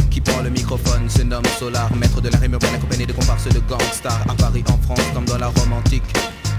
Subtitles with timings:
[0.51, 4.33] microphone se nomme Solar, maître de la rime urbaine accompagné de comparses de gangsters à
[4.35, 6.03] Paris, en France, comme dans la Rome antique.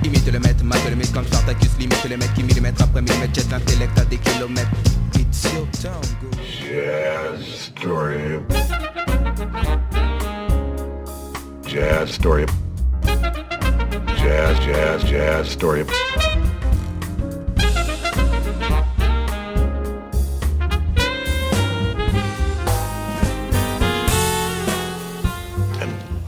[0.05, 3.35] Imite le maître, mate le mythe comme Spartacus, limite le maître qui millimètre après millimètre
[3.35, 4.71] jette l'intellect à des kilomètres.
[5.15, 6.29] It's your town, go.
[6.43, 8.41] Jazz, story.
[11.67, 12.47] Jazz, story.
[14.17, 15.85] Jazz, jazz, jazz, story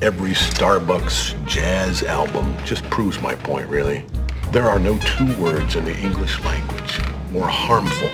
[0.04, 4.04] every Starbucks jazz album just proves my point, really.
[4.52, 7.00] There are no two words in the English language
[7.32, 8.10] more harmful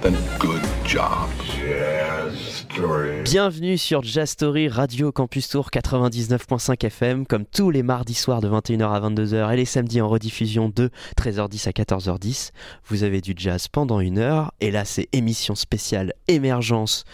[0.00, 1.28] than good job.
[3.24, 8.48] Bienvenue sur Jazz Story Radio Campus Tour 99.5 FM, comme tous les mardis soirs de
[8.48, 12.52] 21h à 22h et les samedis en rediffusion de 13h10 à 14h10.
[12.86, 17.04] Vous avez du jazz pendant une heure, et là c'est émission spéciale Émergence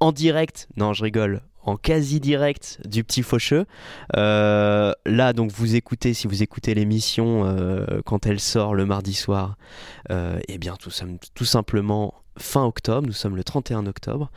[0.00, 0.66] en direct.
[0.76, 1.42] Non, je rigole.
[1.62, 3.66] En quasi direct du petit faucheux.
[4.16, 9.12] Euh, là, donc, vous écoutez, si vous écoutez l'émission euh, quand elle sort le mardi
[9.14, 9.56] soir,
[10.10, 13.06] euh, eh bien, tout, sim- tout simplement fin octobre.
[13.06, 14.30] Nous sommes le 31 octobre.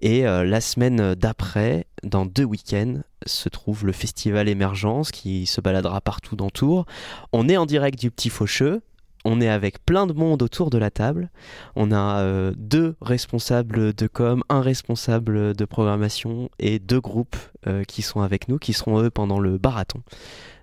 [0.00, 6.00] Et la semaine d'après, dans deux week-ends, se trouve le festival Émergence qui se baladera
[6.00, 6.84] partout dans Tours.
[7.32, 8.82] On est en direct du Petit Faucheux.
[9.26, 11.30] On est avec plein de monde autour de la table.
[11.76, 17.36] On a euh, deux responsables de com, un responsable de programmation et deux groupes
[17.66, 20.02] euh, qui sont avec nous, qui seront eux pendant le marathon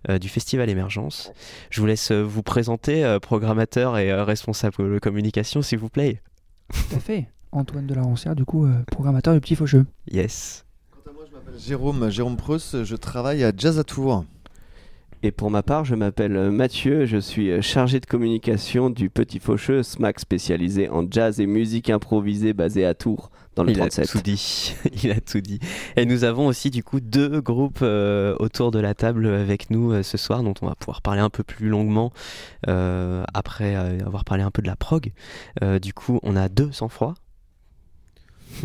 [0.09, 1.31] euh, du festival Émergence.
[1.71, 5.89] Je vous laisse euh, vous présenter, euh, programmateur et euh, responsable de communication, s'il vous
[5.89, 6.21] plaît.
[6.71, 7.27] Tout à fait.
[7.51, 9.85] Antoine de la Roncière, du coup, euh, programmateur du Petit Faucheux.
[10.09, 10.65] Yes.
[10.91, 14.23] Quant à moi, je m'appelle Jérôme, Jérôme Preuss, je travaille à Jazz à Tours.
[15.23, 19.09] Et pour ma part, je m'appelle euh, Mathieu, je suis euh, chargé de communication du
[19.11, 23.81] Petit Faucheux, SMAC spécialisé en jazz et musique improvisée basé à Tours, dans le Il
[23.81, 24.09] a 37.
[24.09, 24.75] tout dit.
[25.03, 25.59] Il a tout dit.
[25.95, 29.91] Et nous avons aussi du coup deux groupes euh, autour de la table avec nous
[29.91, 32.11] euh, ce soir, dont on va pouvoir parler un peu plus longuement
[32.67, 35.11] euh, après euh, avoir parlé un peu de la prog.
[35.61, 37.13] Euh, du coup, on a deux sans froid.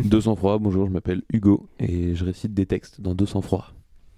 [0.03, 3.71] 200 froid, bonjour, je m'appelle Hugo et je récite des textes dans 200 froid.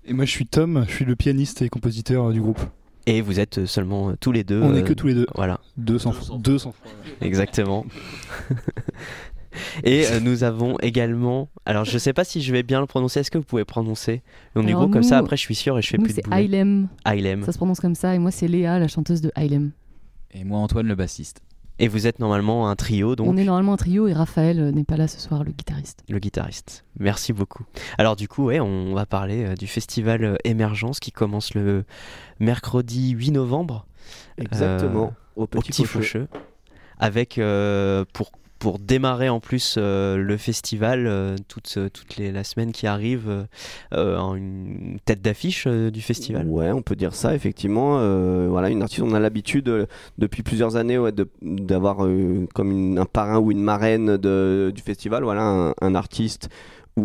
[0.05, 2.59] Et moi je suis Tom, je suis le pianiste et compositeur euh, du groupe.
[3.05, 4.61] Et vous êtes euh, seulement euh, tous les deux.
[4.61, 5.27] On est euh, que tous les deux.
[5.35, 6.37] Voilà, 200 fois.
[6.37, 6.91] 200 fois.
[7.21, 7.85] exactement.
[9.83, 11.49] Et euh, nous avons également.
[11.65, 13.19] Alors, je sais pas si je vais bien le prononcer.
[13.21, 14.21] Est-ce que vous pouvez prononcer
[14.55, 14.91] le nom du groupe?
[14.93, 16.33] Comme ça Après, je suis sûr et je fais Nous, plus de c'est.
[16.33, 16.87] Ailem.
[17.03, 17.43] Ailem.
[17.43, 18.13] Ça se prononce comme ça.
[18.15, 19.71] Et moi, c'est Léa, la chanteuse de Ailem.
[20.31, 21.41] Et moi, Antoine, le bassiste.
[21.81, 24.71] Et vous êtes normalement un trio, donc On est normalement un trio et Raphaël euh,
[24.71, 26.03] n'est pas là ce soir, le guitariste.
[26.09, 26.83] le guitariste.
[26.99, 27.63] Merci beaucoup.
[27.97, 31.85] Alors du coup, ouais, on va parler euh, du festival euh, Émergence qui commence le
[32.41, 33.85] mercredi 8 novembre
[34.37, 36.27] Exactement, au au Petit, Petit Faucheux.
[36.27, 36.27] Faucheux,
[36.99, 42.43] avec euh, pour pour démarrer en plus euh, le festival euh, toute, euh, toute la
[42.43, 43.43] semaine qui arrive euh,
[43.93, 46.45] euh, en une tête d'affiche du festival.
[46.47, 47.97] Ouais, on peut dire ça, effectivement.
[48.49, 49.87] Voilà, une artiste, on a l'habitude
[50.17, 51.97] depuis plusieurs années ouais, d'avoir
[52.53, 55.23] comme une- un parrain ou une marraine de, du festival.
[55.23, 56.49] Voilà, un, un artiste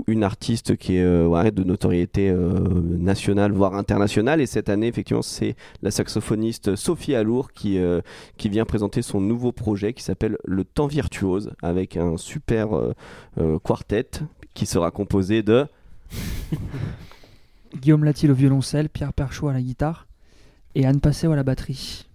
[0.06, 4.40] une artiste qui est euh, de notoriété euh, nationale, voire internationale.
[4.40, 8.00] Et cette année, effectivement, c'est la saxophoniste Sophie Alour qui, euh,
[8.36, 12.68] qui vient présenter son nouveau projet qui s'appelle Le Temps Virtuose, avec un super
[13.62, 14.10] quartet
[14.54, 15.66] qui sera composé de...
[17.80, 20.06] Guillaume Latil au violoncelle, Pierre Perchaud à la guitare
[20.74, 22.06] et Anne Passé à la batterie.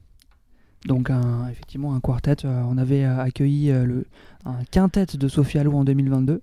[0.86, 1.12] Donc,
[1.52, 2.46] effectivement, un quartet.
[2.46, 4.06] On avait accueilli le,
[4.46, 6.42] un quintet de Sophie Allou en 2022.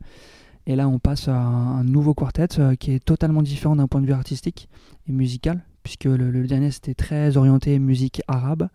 [0.66, 4.00] Et là, on passe à un, nouveau quartet euh, qui est totalement différent d'un point
[4.00, 4.69] de vue artistique
[5.09, 8.68] et musical, puisque le, le dernier, c'était très orienté musique arabe,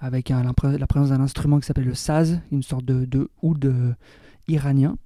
[0.00, 3.64] avec un- la présence d'un instrument qui s'appelle le saz, une sorte de, de oud
[3.64, 3.94] euh,
[4.48, 4.96] iranien.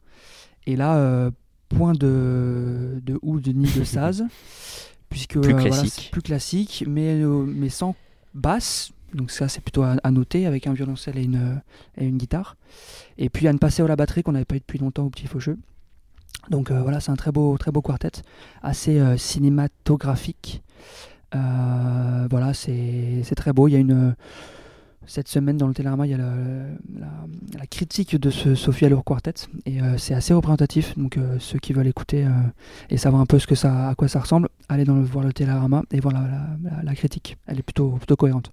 [0.66, 1.30] Et là, euh,
[1.68, 4.24] point de, de oud ni de saz,
[5.08, 6.08] puisque Plus voilà, classique.
[6.12, 7.94] plus classique, mais, euh, mais sans
[8.34, 8.90] basse.
[9.14, 11.60] Donc ça, c'est plutôt à, à noter, avec un violoncelle et une,
[11.96, 12.56] et une guitare.
[13.18, 15.26] Et puis Anne Passé à la batterie, qu'on n'avait pas eu depuis longtemps au Petit
[15.26, 15.58] Faucheux.
[16.50, 18.22] Donc euh, voilà, c'est un très beau, très beau quartet,
[18.62, 20.62] assez euh, cinématographique.
[21.34, 23.68] Euh, voilà, c'est c'est très beau.
[23.68, 24.14] Il y a une,
[25.06, 29.34] Cette semaine dans le Télérama, il y a la, critique de ce Sophie Allure Quartet
[29.66, 30.96] et euh, c'est assez représentatif.
[30.98, 32.30] Donc euh, ceux qui veulent écouter euh,
[32.90, 36.14] et savoir un peu à quoi ça ressemble, allez dans voir le Télérama et voir
[36.82, 37.36] la, critique.
[37.46, 38.52] Elle est plutôt, cohérente.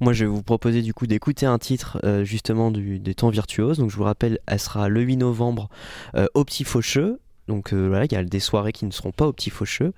[0.00, 3.78] Moi, je vais vous proposer du coup d'écouter un titre justement du, des temps virtuoses.
[3.78, 5.68] Donc, je vous rappelle, elle sera le 8 novembre
[6.34, 7.20] au Petit Faucheux.
[7.48, 9.92] Donc voilà, il y a des soirées qui ne seront pas au Petit Faucheux.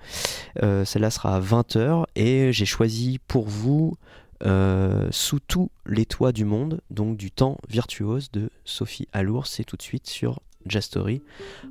[0.61, 3.97] Euh, Celle-là sera à 20h et j'ai choisi pour vous
[4.43, 9.47] euh, Sous tous les toits du monde, donc du temps virtuose de Sophie Alour.
[9.47, 11.21] C'est tout de suite sur Jastory,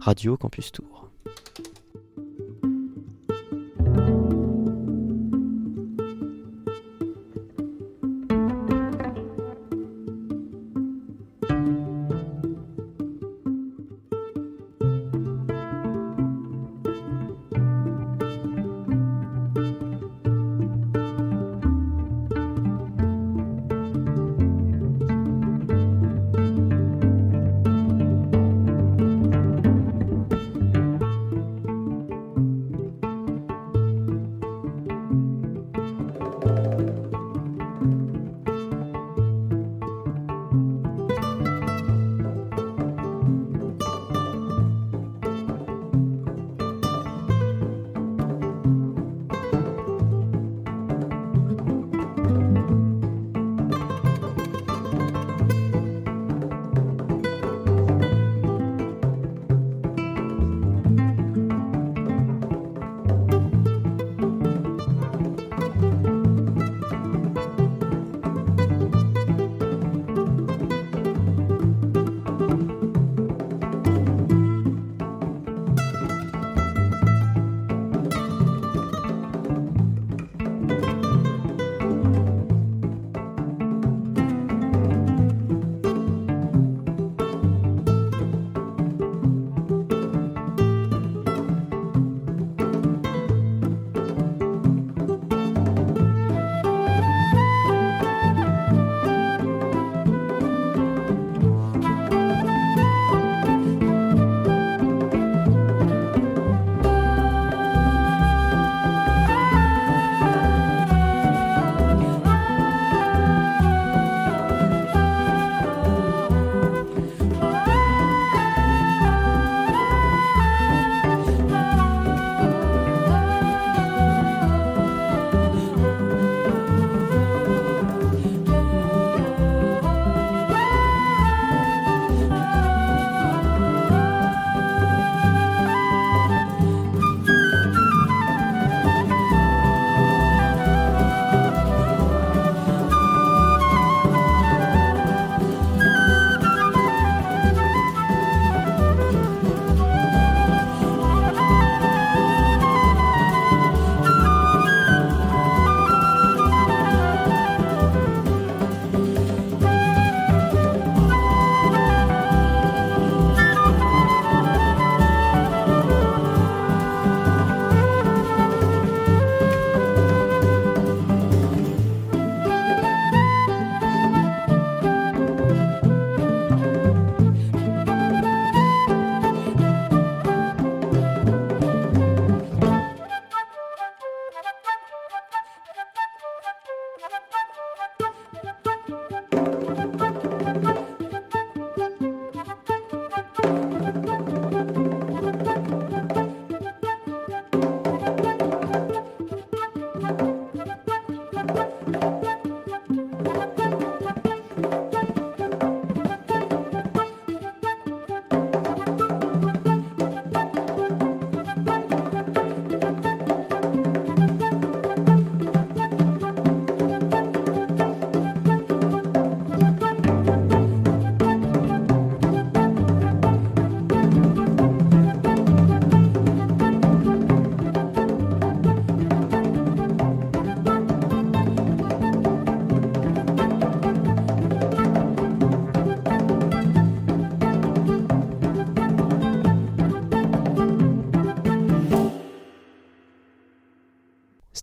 [0.00, 1.10] Radio Campus Tour.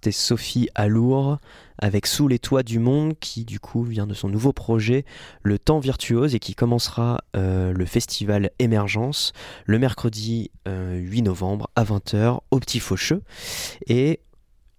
[0.06, 1.40] C'était Sophie Alour
[1.80, 5.04] avec Sous les toits du monde qui du coup vient de son nouveau projet
[5.42, 9.34] Le Temps Virtuose et qui commencera euh, le festival Émergence
[9.66, 13.24] le mercredi euh, 8 novembre à 20h au Petit Faucheux.
[13.88, 14.20] Et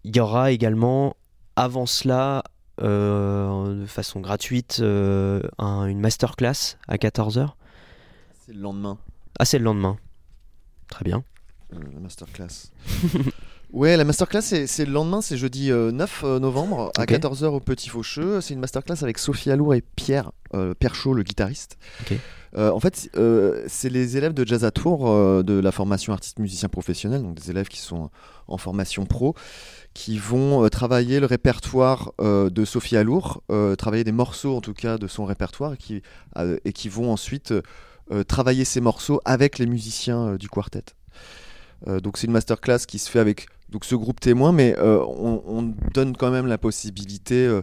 [0.05, 1.17] il y aura également
[1.57, 2.45] avant cela
[2.81, 7.49] euh, de façon gratuite euh, un- une masterclass à 14h.
[8.47, 8.97] C'est le lendemain,
[9.41, 9.97] Ah, c'est le lendemain.
[10.89, 11.25] Très bien.
[11.75, 12.71] euh, la masterclass.
[13.77, 17.11] ouais, la masterclass, c'est le lendemain, c'est jeudi euh, 9 novembre à Ok.
[17.11, 18.41] 14h au Petit Faucheux.
[18.41, 21.79] C'est une masterclass avec Sophie Alour et Pierre euh, Perchaud, le guitariste.
[22.57, 26.13] Euh, en fait, euh, c'est les élèves de Jazz à Tours euh, de la formation
[26.13, 28.11] artiste musicien professionnel, donc des élèves qui sont
[28.49, 29.35] en formation pro,
[29.93, 34.61] qui vont euh, travailler le répertoire euh, de Sophie Alour, euh, travailler des morceaux en
[34.61, 36.03] tout cas de son répertoire, et qui,
[36.39, 37.53] euh, et qui vont ensuite
[38.11, 40.85] euh, travailler ces morceaux avec les musiciens euh, du quartet.
[41.89, 45.01] Euh, donc c'est une masterclass qui se fait avec donc ce groupe témoin, mais euh,
[45.05, 45.63] on, on
[45.95, 47.63] donne quand même la possibilité euh,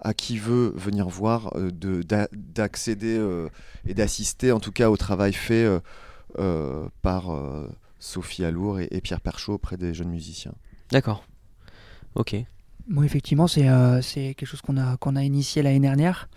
[0.00, 3.48] à qui veut venir voir euh, de- d'a- d'accéder euh,
[3.86, 5.80] et d'assister en tout cas au travail fait euh,
[6.38, 7.68] euh, par euh,
[7.98, 10.52] Sophie Alour et, et Pierre Perchaud auprès des jeunes musiciens.
[10.90, 11.24] D'accord.
[12.14, 12.36] Ok.
[12.86, 16.28] Bon, effectivement, c'est euh, c'est quelque chose qu'on a, qu'on a initié l'année dernière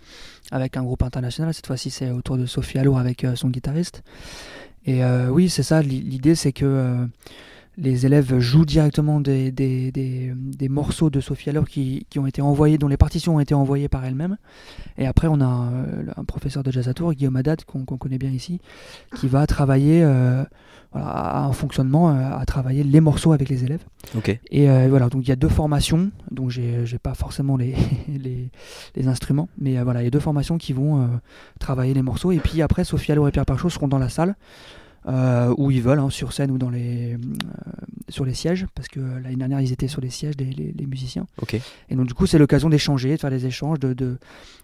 [0.50, 1.52] avec un groupe international.
[1.52, 4.02] Cette fois-ci, c'est autour de Sophie Allour avec euh, son guitariste.
[4.88, 5.82] Et euh, oui, c'est ça.
[5.82, 7.04] l'i- L'idée, c'est que euh,
[7.76, 12.26] les élèves jouent directement des, des, des- des morceaux de Sophie Allour qui, qui ont
[12.26, 14.36] été envoyés, dont les partitions ont été envoyées par elle-même.
[14.96, 18.18] Et après, on a euh, un professeur de jazz à Tours, Guillaume Haddad, qu'on connaît
[18.18, 18.60] bien ici,
[19.16, 20.42] qui va travailler euh,
[20.92, 23.84] voilà, à un fonctionnement, à travailler les morceaux avec les élèves.
[24.16, 24.30] Ok.
[24.50, 27.74] Et euh, voilà, donc il y a deux formations, donc j'ai pas forcément les,
[28.08, 28.50] les,
[28.96, 31.08] les instruments, mais euh, voilà, il y a deux formations qui vont
[31.60, 32.32] travailler les morceaux.
[32.32, 34.34] Et puis après, Sophie Allo et Pierre Parchot seront dans la salle,
[35.06, 37.18] euh, où ils veulent, hein, sur scène ou dans les, euh,
[38.08, 40.72] sur les sièges, parce que euh, l'année dernière, ils étaient sur les sièges, les, les-
[40.72, 41.26] les musiciens.
[41.40, 41.60] Ok.
[41.88, 44.18] Et donc du coup, c'est l'occasion d'échanger, de faire des échanges, de, de,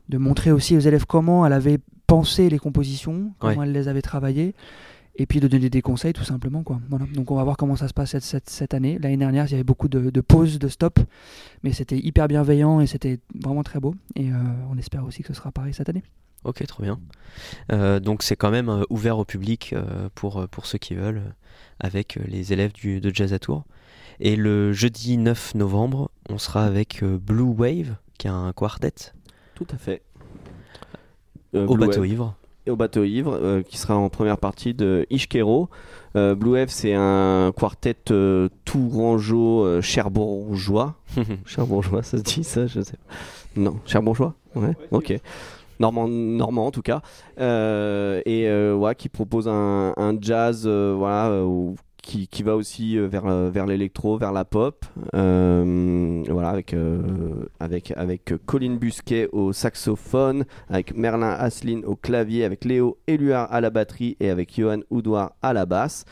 [0.08, 3.66] de montrer aussi aux élèves comment elle avait pensé les compositions, comment Ouais.
[3.66, 4.54] elle les avait travaillées,
[5.16, 6.62] et puis de donner des conseils tout simplement.
[6.64, 6.80] Quoi.
[6.90, 7.06] Voilà.
[7.14, 8.98] Donc on va voir comment ça se passe cette, cette, cette année.
[9.00, 11.02] L'année dernière, il y avait beaucoup de, de pauses, de stops,
[11.62, 13.94] mais c'était hyper bienveillant et c'était vraiment très beau.
[14.16, 14.34] Et euh,
[14.70, 16.02] on espère aussi que ce sera pareil cette année.
[16.44, 16.98] Ok, trop bien.
[17.72, 21.22] Euh, donc c'est quand même euh, ouvert au public euh, pour, pour ceux qui veulent,
[21.80, 23.64] avec euh, les élèves du, de Jazz à Tours.
[24.20, 28.94] Et le jeudi 9 novembre, on sera avec euh, Blue Wave, qui est un quartet.
[29.54, 30.02] Tout à fait.
[31.54, 32.10] Euh, Au Blue bateau Wave.
[32.10, 32.34] ivre.
[32.66, 35.68] Et au bateau ivre, euh, qui sera en première partie de Ishkero.
[36.16, 40.94] Euh, Blue Wave, c'est un quartet euh, tourangeau euh, cherbourgeois.
[41.44, 43.14] cherbourgeois, ça se dit ça Je sais pas.
[43.60, 45.14] Non, cherbourgeois Ouais, ok.
[45.80, 47.00] Normand, normand en tout cas.
[47.40, 51.44] Euh, et euh, ouais, qui propose un, un jazz euh, voilà,
[52.02, 54.84] qui, qui va aussi vers, vers l'électro, vers la pop.
[55.12, 56.76] Voilà, avec,
[57.60, 63.60] avec, avec Colin Busquet au saxophone, avec Merlin Asselin au clavier, avec Léo Éluard à
[63.60, 66.04] la batterie et avec Johan Oudoir à la basse.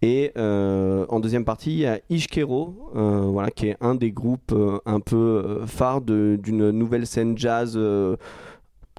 [0.00, 4.54] Et en deuxième partie, il y a Ishkero, voilà, qui est un des groupes
[4.86, 7.76] un peu phares d'une nouvelle scène jazz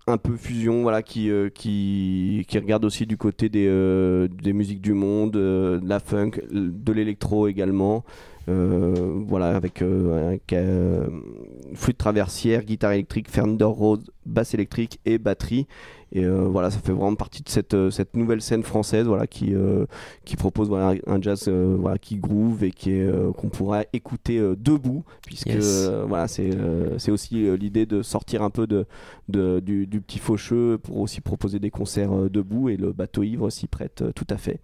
[0.07, 4.93] un peu fusion, voilà, qui, euh, qui, regarde aussi du côté des, euh, musiques du
[4.93, 8.03] monde, euh, de la funk, de l'électro également.
[8.45, 10.53] Voilà, avec, avec,
[11.75, 15.65] flûte traversière, guitare électrique, Fender Rhodes, basse électrique et batterie.
[16.13, 19.25] Et euh, voilà, ça fait vraiment partie de cette, euh, cette nouvelle scène française voilà,
[19.27, 19.85] qui, euh,
[20.25, 25.03] qui propose voilà, un jazz voilà, qui groove et qui est, qu'on pourra écouter debout,
[25.25, 25.89] puisque Yes.
[26.07, 26.51] voilà, c'est,
[26.97, 28.85] c'est aussi l'idée de sortir un peu de,
[29.29, 33.49] de- du, du petit faucheux pour aussi proposer des concerts debout et le bateau ivre
[33.49, 34.59] s'y prête tout à fait.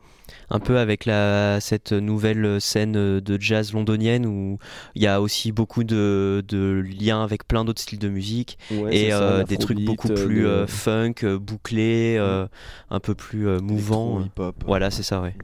[0.51, 4.59] Un peu avec la, cette nouvelle scène de jazz londonienne où
[4.93, 8.95] il y a aussi beaucoup de, de liens avec plein d'autres styles de musique Ouais,
[8.95, 12.47] et ça, euh, des trucs beaucoup plus de- funk, euh, bouclés, euh,
[12.89, 14.21] un peu plus euh, mouvants.
[14.21, 14.55] hip-hop.
[14.65, 15.35] Voilà, c'est ça, ouais.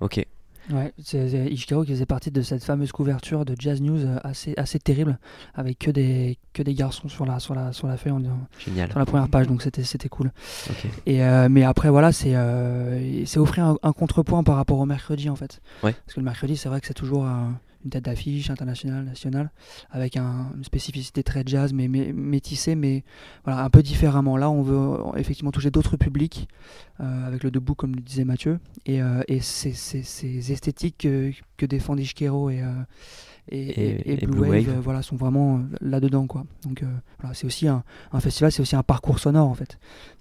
[0.00, 0.24] Ok.
[0.70, 4.54] Ouais, c'est Ishikaro qui faisait partie de cette fameuse couverture de Jazz News euh, assez,
[4.56, 5.18] assez terrible,
[5.54, 8.22] avec que des, que des garçons sur la, sur la, sur la feuille, en-
[8.60, 8.88] Génial.
[8.88, 10.30] sur la première page, donc c'était c'était cool.
[10.70, 10.86] Ok.
[11.06, 14.86] Et, euh, mais après, voilà, c'est euh, c'est offrir un, un contrepoint par rapport au
[14.86, 15.60] mercredi, en fait.
[15.82, 15.92] Ouais.
[15.94, 17.48] Parce que le mercredi, c'est vrai que c'est toujours euh,
[17.84, 19.50] une tête d'affiche internationale, nationale,
[19.90, 23.04] avec un- une spécificité très jazz, mais, métissée, mais
[23.44, 24.36] voilà, un peu différemment.
[24.36, 26.48] Là, on veut effectivement toucher d'autres publics,
[27.00, 30.98] euh, avec le debout, comme le disait Mathieu, et, euh, et ces, ces- ces esthétiques
[30.98, 32.72] que, que défendent Ishkero et, euh,
[33.48, 34.68] et, Et- Blue, Blue Wave, Wave.
[34.68, 36.26] euh, voilà, sont vraiment euh, là-dedans.
[36.26, 36.44] quoi.
[36.64, 36.86] Donc euh,
[37.20, 37.82] voilà, c'est aussi un,
[38.12, 39.78] un festival, c'est aussi un parcours sonore, en fait.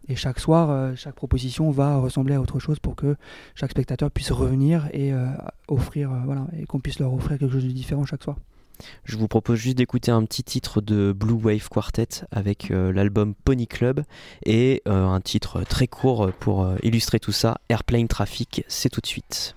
[0.07, 3.15] Et chaque soir, chaque proposition va ressembler à autre chose pour que
[3.55, 5.13] chaque spectateur puisse revenir et
[5.69, 8.35] offrir, voilà, et qu'on puisse leur offrir quelque chose de différent chaque soir.
[9.05, 13.35] Je vous propose juste d'écouter un petit titre de Blue Wave Quartet avec euh, l'album
[13.35, 14.01] Pony Club
[14.43, 18.99] et euh, un titre très court pour euh, illustrer tout ça, Airplane Traffic, c'est tout
[19.01, 19.55] de suite.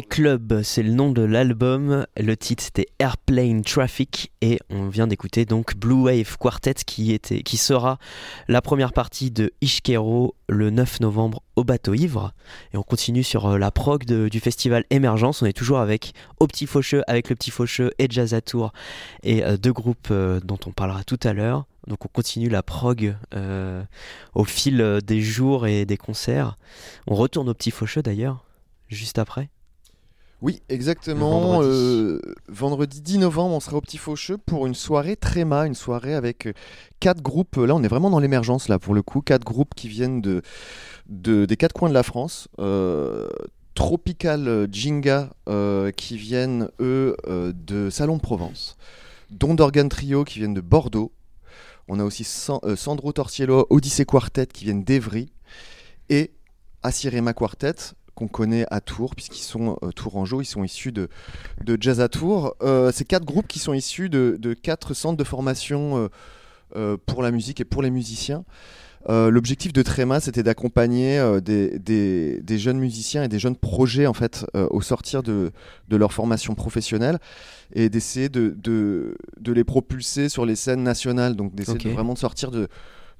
[0.00, 2.06] Club, c'est le nom de l'album.
[2.16, 7.98] Le titre c'était Airplane Traffic et on vient d'écouter donc Blue Wave Quartet qui, sera
[8.48, 12.32] la première partie de Ishkero le 9 novembre au bateau ivre.
[12.72, 15.42] Et on continue sur euh, la prog du festival Émergence.
[15.42, 18.40] On est toujours avec Au Petit Faucheux, avec le Petit Faucheux et Jazz à
[19.22, 21.66] et euh, deux groupes euh, dont on parlera tout à l'heure.
[21.86, 23.14] Donc on continue la prog
[24.34, 26.56] au fil des jours et des concerts.
[27.06, 28.46] On retourne au Petit Faucheux d'ailleurs,
[28.88, 29.50] juste après.
[30.42, 31.40] Oui, exactement.
[31.40, 31.68] vendredi.
[31.70, 36.14] Euh, vendredi 10 novembre, on sera au Petit Faucheux pour une soirée Tréma, une soirée
[36.14, 36.52] avec euh,
[37.00, 37.56] quatre groupes.
[37.56, 39.20] Là, on est vraiment dans l'émergence, là, pour le coup.
[39.22, 40.42] Quatre groupes qui viennent de,
[41.08, 42.48] de- des quatre coins de la France.
[42.58, 43.28] Euh,
[43.74, 48.76] Tropical Jinga, euh, qui viennent, eux, euh, de Salon de Provence.
[49.30, 51.12] Don d'Organ Trio, qui viennent de Bordeaux.
[51.88, 55.30] On a aussi San- euh, Sandro Torciello, Odyssey Quartet, qui viennent d'Evry.
[56.10, 56.32] Et
[56.82, 57.74] Asirema Quartet,
[58.22, 61.08] qu'on connaît à Tours, puisqu'ils sont euh, tourangeaux, ils sont issus de,
[61.64, 62.54] de Jazz à Tours.
[62.62, 66.08] Euh, c'est quatre groupes qui sont issus de, de quatre centres de formation euh,
[66.76, 68.44] euh, pour la musique et pour les musiciens.
[69.08, 74.06] Euh, L'objectif de Tréma, c'était d'accompagner des, des- des jeunes musiciens et des jeunes projets
[74.06, 75.50] en fait au sortir de,
[75.88, 77.18] de leur formation professionnelle
[77.74, 81.34] et d'essayer de, les propulser sur les scènes nationales.
[81.34, 81.84] Donc d'essayer Ok.
[81.86, 82.68] de vraiment de sortir de,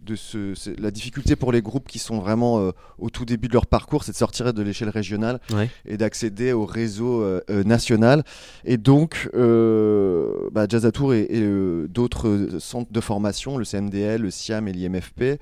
[0.05, 3.53] de ce, la difficulté pour les groupes qui sont vraiment euh, au tout début de
[3.53, 5.71] leur parcours, c'est de sortir de l'échelle régionale Ouais.
[5.87, 8.25] et d'accéder au réseau euh, euh, national.
[8.65, 11.43] Et donc, euh, bah, Jazz à Tours et, et,
[11.89, 15.39] d'autres centres de formation, le CMDL, le SIAM et l'IMFP,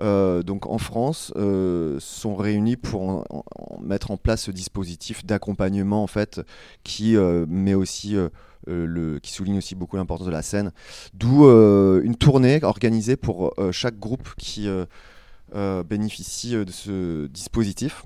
[0.00, 4.50] euh, donc en France, euh, sont réunis pour en- en- en mettre en place ce
[4.52, 6.40] dispositif d'accompagnement en fait,
[6.84, 8.14] qui euh, met aussi
[8.66, 10.72] le, qui souligne aussi beaucoup l'importance de la scène.
[11.14, 14.84] D'où euh, une tournée organisée pour euh, chaque groupe qui euh,
[15.54, 18.02] euh, bénéficie euh, de ce dispositif.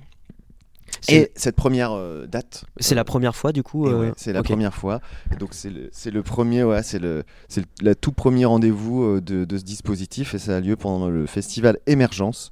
[1.08, 2.64] Et cette première euh, date.
[2.78, 5.00] C'est la première fois du coup euh, ouais, c'est la première fois.
[5.32, 9.02] Et donc c'est le, le premier, ouais, c'est le, c'est le, le tout premier rendez-vous
[9.02, 12.50] euh, de, de ce dispositif et ça a lieu pendant le festival Émergence.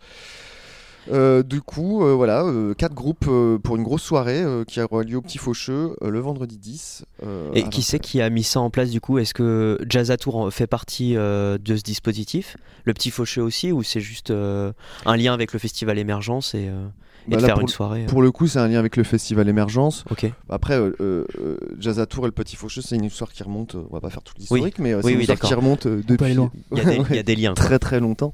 [1.11, 4.81] Euh, du coup, euh, voilà, euh, quatre groupes euh, pour une grosse soirée euh, qui
[4.81, 7.05] aura lieu au Petit Faucheux euh, le vendredi 10.
[7.27, 7.85] euh, Et qui 20.
[7.87, 9.19] c'est qui a mis ça en place du coup?
[9.19, 12.57] Est-ce que Jazz à Tour fait partie euh, de ce dispositif?
[12.85, 14.73] Le Petit Faucheux aussi Ou c'est juste euh,
[15.07, 16.87] un lien avec le festival Émergence et, euh,
[17.29, 18.97] et Bah de là, faire pour une soirée Pour le coup, c'est un lien avec
[18.97, 20.05] le festival Émergence.
[20.11, 20.31] Ok.
[20.49, 23.43] Après, euh, euh, euh, Jazz à Tour et le Petit Faucheux, c'est une histoire qui
[23.43, 23.75] remonte.
[23.75, 25.87] on va pas faire tout l'historique, mais euh, Oui, c'est une oui, histoire qui remonte
[25.87, 26.37] depuis.
[26.73, 27.55] Il y a des- il y a des liens.
[27.55, 28.33] Très très longtemps.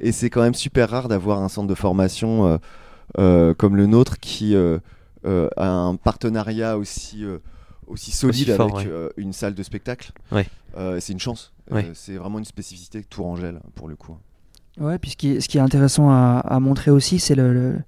[0.00, 2.58] Et c'est quand même super rare d'avoir un centre de formation euh,
[3.18, 4.78] euh, comme le nôtre qui euh,
[5.26, 7.38] euh, a un partenariat aussi euh,
[7.86, 8.92] aussi solide Aussi fort, avec ouais.
[8.92, 10.12] euh, une salle de spectacle.
[10.32, 10.46] Ouais.
[10.76, 11.52] Euh, c'est une chance.
[11.72, 11.90] Euh, Ouais.
[11.94, 14.16] c'est vraiment une spécificité Tourangelle pour le coup.
[14.78, 17.52] Ouais, puis ce qui est, ce qui est intéressant à, à montrer aussi, c'est le,
[17.52, 17.78] le-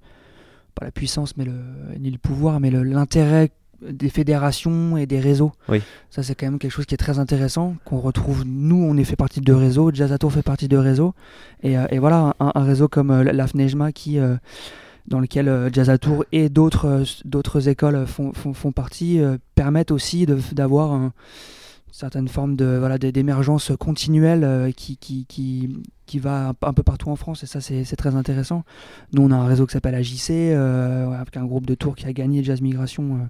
[0.75, 1.53] pas la puissance, mais le,
[1.99, 3.51] ni le pouvoir, mais l'intérêt
[3.91, 5.51] des fédérations et des réseaux.
[5.69, 5.81] Oui.
[6.09, 9.03] Ça, c'est quand même quelque chose qui est très intéressant, qu'on retrouve, nous, on est
[9.03, 11.13] fait partie de réseaux, Jazz à Tour fait partie de réseaux,
[11.63, 14.19] et, euh, et voilà, un, un réseau comme euh, l'AFNEJMA qui...
[14.19, 14.35] euh,
[15.05, 19.19] dans lequel euh, Jazz à Tour et d'autres d'autres écoles font, font, font partie,
[19.53, 21.11] permettent aussi de- d'avoir un-
[21.93, 25.77] certaine forme de voilà d'émergence continuelle euh, qui, qui, qui,
[26.07, 28.63] qui va un, peu partout en France et ça c'est très intéressant.
[29.13, 32.07] Nous on a un réseau qui s'appelle AJC euh, avec un groupe de Tours qui
[32.07, 33.29] a gagné Jazz Migration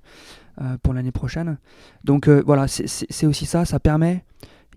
[0.61, 1.57] euh, pour l'année prochaine.
[2.05, 4.23] Donc voilà c'est aussi ça, ça permet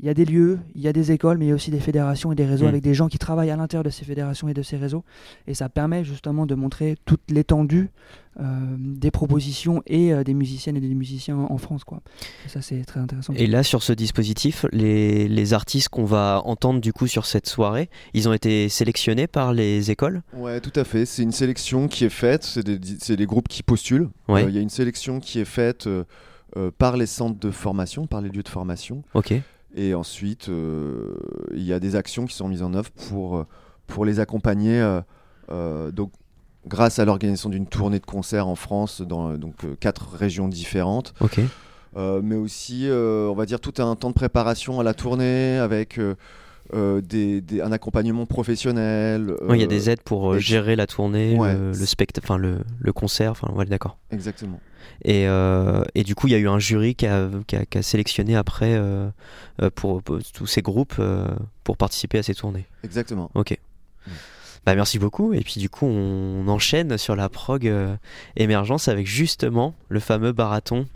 [0.01, 1.71] il y a des lieux, il y a des écoles, mais il y a aussi
[1.71, 2.69] des fédérations et des réseaux Mm.
[2.69, 5.05] avec des gens qui travaillent à l'intérieur de ces fédérations et de ces réseaux.
[5.47, 7.91] Et ça permet justement de montrer toute l'étendue
[8.39, 8.43] euh,
[8.79, 11.85] des propositions et euh, des musiciennes et des musiciens en France.
[11.85, 12.03] Quoi.
[12.45, 13.33] Et ça, c'est très intéressant.
[13.35, 17.47] Et là, sur ce dispositif, les, les artistes qu'on va entendre du coup sur cette
[17.49, 20.23] soirée, ils ont été sélectionnés par les écoles?
[20.35, 21.07] Ouais, tout à fait.
[21.07, 22.45] C'est une sélection qui est faite.
[22.45, 24.11] C'est des, c'est des groupes qui postulent.
[24.29, 24.45] Ouais.
[24.45, 26.05] Euh, Il y a une sélection qui est faite euh,
[26.59, 29.03] euh, par les centres de formation, par les lieux de formation.
[29.15, 29.33] Ok.
[29.77, 31.15] Et ensuite, euh,
[31.55, 33.47] il y a des actions qui sont mises en œuvre pour, euh,
[33.87, 34.81] pour les accompagner.
[35.51, 36.11] euh, donc,
[36.67, 41.15] grâce à l'organisation d'une tournée de concerts en France dans donc, euh, quatre régions différentes.
[41.21, 41.39] Ok.
[41.97, 45.59] Euh, mais aussi, euh, on va dire, tout un temps de préparation à la tournée
[45.59, 46.01] avec
[47.03, 49.31] des, des- un accompagnement professionnel.
[49.43, 52.27] Ouais, Il y a des aides pour et- gérer la tournée, Ouais, le, le spectacle,
[52.27, 53.99] enfin le, le concert, enfin ouais, d'accord.
[54.11, 54.59] Exactement.
[55.05, 57.65] Et, euh, et du coup, il y a eu un jury qui a, qui a-
[57.67, 59.09] qui a sélectionné après euh,
[59.63, 61.29] euh, pour, pour tous ces groupes euh,
[61.65, 62.67] pour participer à ces tournées.
[62.85, 63.31] Exactement.
[63.35, 63.57] Ok.
[64.65, 65.33] Bah, merci beaucoup.
[65.33, 67.73] Et puis du coup, on enchaîne sur la prog
[68.37, 70.87] émergence avec justement le fameux barathon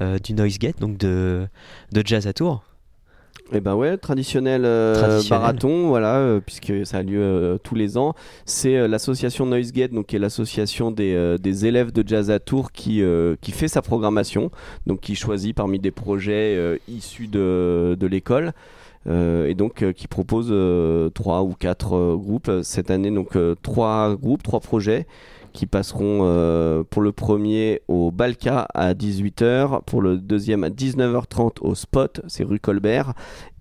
[0.00, 1.46] euh, du Noise Gate, donc de,
[1.92, 2.64] de Jazz à Tours.
[3.54, 5.40] Eh ben ouais, traditionnel, euh, Traditionnel.
[5.40, 8.14] marathon, voilà, euh, puisque ça a lieu euh, tous les ans.
[8.44, 12.40] C'est euh, l'association NoiseGate, donc qui est l'association des, euh, des élèves de jazz à
[12.40, 14.50] Tours qui, euh, qui fait sa programmation,
[14.86, 18.52] donc qui choisit parmi des projets euh, issus de, de l'école.
[19.06, 24.16] euh, et donc qui propose euh, trois ou quatre groupes cette année donc euh, trois
[24.16, 25.06] groupes trois projets
[25.58, 31.56] qui passeront euh, pour le premier au Balka à 18h, pour le deuxième à 19h30
[31.62, 33.12] au Spot, c'est rue Colbert,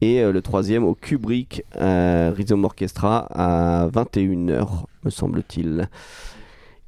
[0.02, 4.68] et euh, le troisième au Kubrick Rhizome Orchestra à 21h,
[5.06, 5.90] me semble-t-il.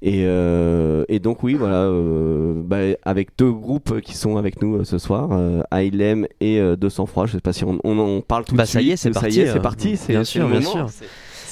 [0.04, 4.76] Et, euh, et donc oui, voilà, euh, bah, avec deux groupes qui sont avec nous
[4.78, 7.26] euh, ce soir, euh, Ailem et euh, 200 froid.
[7.26, 8.90] Je sais pas si on, on en parle tout Bah de ça suite.
[8.90, 9.38] y est, c'est Ça parti.
[9.38, 9.98] y est, c'est parti.
[9.98, 10.88] C'est Bien c'est sûr, le bien sûr.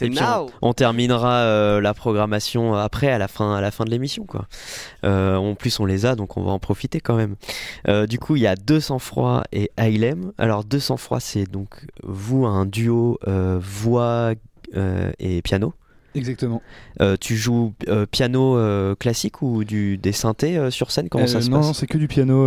[0.02, 3.86] Et puis on, on terminera euh, la programmation après, à la fin, à la fin
[3.86, 4.48] de l'émission, quoi.
[5.04, 7.36] Euh, en plus, on les a, donc on va en profiter quand même.
[7.88, 10.32] Euh, du coup, il y a 200 froid et Ailem.
[10.38, 14.34] Alors 200 froid, c'est donc vous un duo euh, voix
[14.76, 15.74] euh, et piano.
[16.16, 16.62] Exactement.
[17.02, 21.42] Euh, tu joues euh, piano euh, classique ou du des synthés sur scène Comment ça
[21.42, 22.44] se non, passe non, c'est que du piano,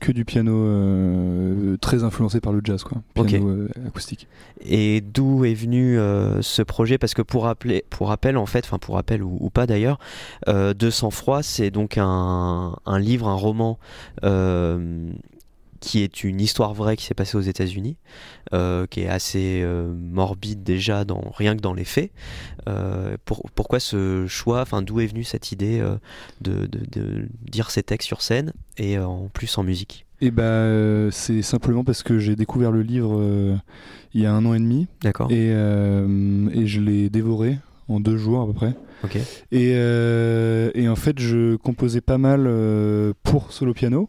[0.00, 3.02] que du piano très influencé par le jazz, quoi.
[3.24, 4.28] Piano acoustique.
[4.64, 5.96] Et d'où est venu
[6.40, 6.98] ce projet?
[6.98, 9.98] Parce que pour, rappeler, pour rappel, en fait, enfin pour rappel ou, ou pas d'ailleurs,
[10.46, 13.78] De sang-froid, c'est donc un, un livre, un roman
[15.82, 17.96] qui est une histoire vraie qui s'est passée aux États-Unis,
[18.54, 22.12] euh, qui est assez euh, morbide déjà, dans, rien que dans les faits.
[22.68, 25.82] Euh, pour- pourquoi ce choix Enfin, d'où est venue cette idée
[26.40, 30.06] de, de- de dire ces textes sur scène et en plus en musique?
[30.20, 33.20] Et bah, euh, c'est simplement parce que j'ai découvert le livre
[34.14, 34.86] il y a un an et demi.
[35.02, 35.32] D'accord.
[35.32, 38.74] Et, et je l'ai dévoré en deux jours à peu près.
[39.02, 39.18] Ok.
[39.50, 42.48] Et, et en fait, je composais pas mal
[43.24, 44.08] pour solo piano.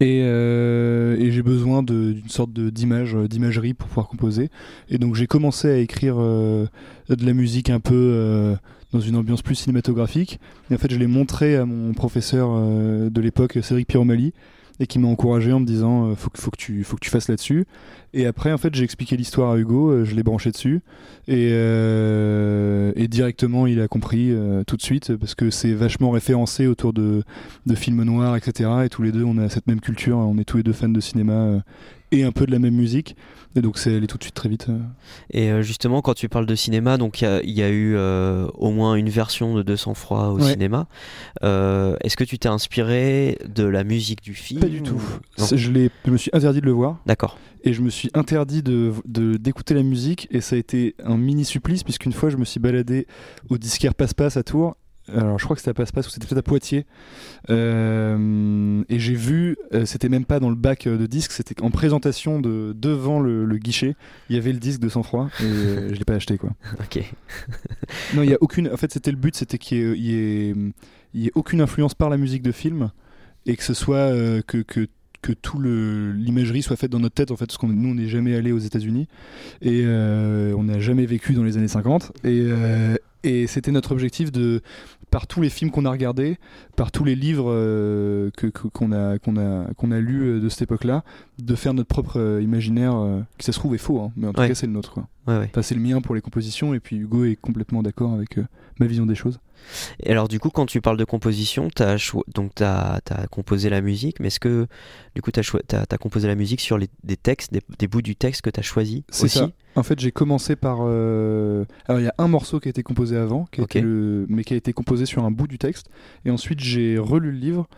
[0.00, 4.48] Et, euh, et j'ai besoin d'une sorte d'image, euh, d'imagerie pour pouvoir composer.
[4.88, 6.66] Et donc j'ai commencé à écrire euh,
[7.10, 8.56] de la musique un peu euh,
[8.92, 10.40] dans une ambiance plus cinématographique.
[10.70, 14.32] Et en fait, je l'ai montré à mon professeur de l'époque, Cédric Piromali,
[14.80, 17.66] et qui m'a encouragé en me disant faut, faut que tu fasses là-dessus.
[18.12, 20.80] Et après, en fait, j'ai expliqué l'histoire à Hugo, euh, je l'ai branché dessus.
[21.28, 26.10] Et, euh, et directement, il a compris euh, tout de suite, parce que c'est vachement
[26.10, 27.22] référencé autour de,
[27.66, 28.70] de films noirs, etc.
[28.84, 30.88] Et tous les deux, on a cette même culture, on est tous les deux fans
[30.88, 31.60] de cinéma euh,
[32.12, 33.14] et un peu de la même musique.
[33.56, 34.66] Et donc, c'est allé tout de suite très vite.
[35.32, 37.94] Et justement, quand tu parles de cinéma, donc il y a- il y, a eu
[37.96, 40.52] euh, au moins une version de 200 froid au Ouais.
[40.52, 40.86] cinéma.
[41.42, 45.00] Euh, Est-ce que tu t'es inspiré de la musique du film Pas du tout.
[45.52, 45.70] Je
[46.10, 46.98] me suis interdit de le voir.
[47.06, 47.38] D'accord.
[47.64, 50.28] Et je me suis interdit de d'écouter la musique.
[50.30, 53.06] Et ça a été un mini supplice, puisqu'une fois, je me suis baladé
[53.48, 54.76] au disquaire Passe-Passe à Tours.
[55.12, 56.86] Alors, je crois que c'était à Passe-Passe ou c'était peut-être à Poitiers.
[57.48, 61.60] Euh, et j'ai vu, euh, c'était même pas dans le bac euh, de disque, c'était
[61.62, 63.96] en présentation de, devant le, le guichet.
[64.28, 66.50] Il y avait le disque de sang-froid et je l'ai pas acheté, quoi.
[66.80, 67.02] Ok.
[68.14, 68.68] Non, il y a aucune.
[68.68, 72.52] En fait, c'était le but, c'était qu'il y ait aucune influence par la musique de
[72.52, 72.90] film
[73.46, 74.86] et que ce soit euh, que, que
[75.22, 77.94] que tout le l'imagerie soit faite dans notre tête en fait parce qu'on nous on
[77.94, 79.06] n'est jamais allé aux États-Unis
[79.62, 83.92] et euh, on n'a jamais vécu dans les années 50 et euh, et c'était notre
[83.92, 84.62] objectif de
[85.10, 86.38] par tous les films qu'on a regardés
[86.76, 90.62] par tous les livres euh, que qu'on a qu'on a qu'on a lus de cette
[90.62, 91.04] époque-là
[91.42, 92.94] de faire notre propre imaginaire
[93.36, 94.48] qui ça se trouve est faux hein, mais en tout Ouais.
[94.48, 95.06] cas c'est le nôtre quoi.
[95.26, 95.48] Ouais, ouais.
[95.50, 98.38] Enfin, c'est le mien pour les compositions et puis Hugo est complètement d'accord avec
[98.78, 99.38] ma vision des choses.
[100.02, 101.68] Et alors, du coup, quand tu parles de composition,
[102.34, 104.66] donc tu as, composé la musique, mais est-ce que
[105.14, 108.16] du coup tu as, composé la musique sur les, des textes, des, des bouts du
[108.16, 109.38] texte que tu as choisi C'est aussi?
[109.38, 109.50] ça.
[109.76, 110.78] En fait, j'ai commencé par.
[110.82, 113.76] euh, Alors, il y a un morceau qui a été composé avant, qui a Ok.
[113.76, 115.86] été le- mais qui a été composé sur un bout du texte.
[116.24, 117.68] Et ensuite, j'ai relu le livre.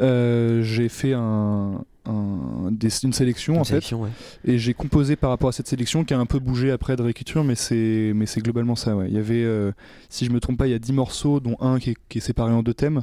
[0.00, 4.54] Euh, j'ai fait un, un- des- une sélection Une en sélection, fait, ouais.
[4.54, 7.02] et j'ai composé par rapport à cette sélection qui a un peu bougé après de
[7.02, 8.96] réécriture, mais c'est mais c'est globalement ça.
[8.96, 9.06] Ouais.
[9.08, 9.72] Il y avait, euh,
[10.08, 12.18] si je me trompe pas, il y a 10 morceaux, dont un qui est, qui
[12.18, 13.02] est séparé en deux thèmes.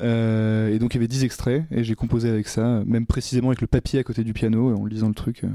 [0.00, 3.48] Euh, et donc il y avait 10 extraits, et j'ai composé avec ça, même précisément
[3.48, 5.44] avec le papier à côté du piano, en lisant le truc.
[5.44, 5.48] euh.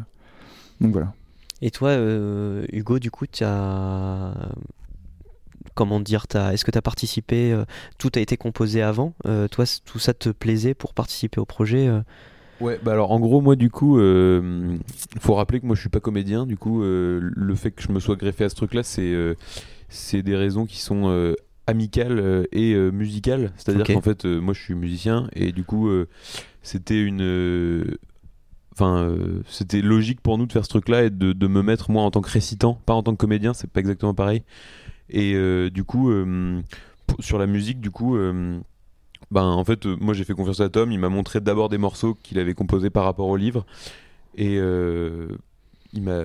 [0.80, 1.14] Donc voilà.
[1.62, 4.34] Et toi, euh, Hugo, du coup, tu as.
[5.74, 7.66] Comment dire Est-ce que tu as participé euh,
[8.00, 11.88] Tout a été composé avant euh, Toi, tout ça te plaisait pour participer au projet
[12.60, 14.80] Ouais, bah alors en gros, moi du coup, il
[15.20, 17.92] faut rappeler que moi je suis pas comédien, du coup, euh, le fait que je
[17.92, 19.36] me sois greffé à ce truc-là, c'est euh,
[19.90, 21.34] c'est des raisons qui sont euh,
[21.68, 23.52] amicales euh, et euh, musicales.
[23.58, 26.08] C'est-à-dire qu'en fait, euh, moi je suis musicien et du coup, euh,
[26.64, 27.22] c'était une.
[27.22, 27.84] euh,
[28.74, 31.90] Enfin, euh, c'était logique pour nous de faire ce truc-là et de, de me mettre
[31.90, 34.44] moi en tant que récitant, pas en tant que comédien, c'est pas exactement pareil.
[35.10, 36.62] Et euh, du coup, euh,
[37.20, 38.60] sur la musique, du coup, euh,
[39.32, 40.92] ben en fait, euh, moi j'ai fait confiance à Tom.
[40.92, 43.66] Il m'a montré d'abord des morceaux qu'il avait composés par rapport au livre,
[44.36, 45.30] et euh,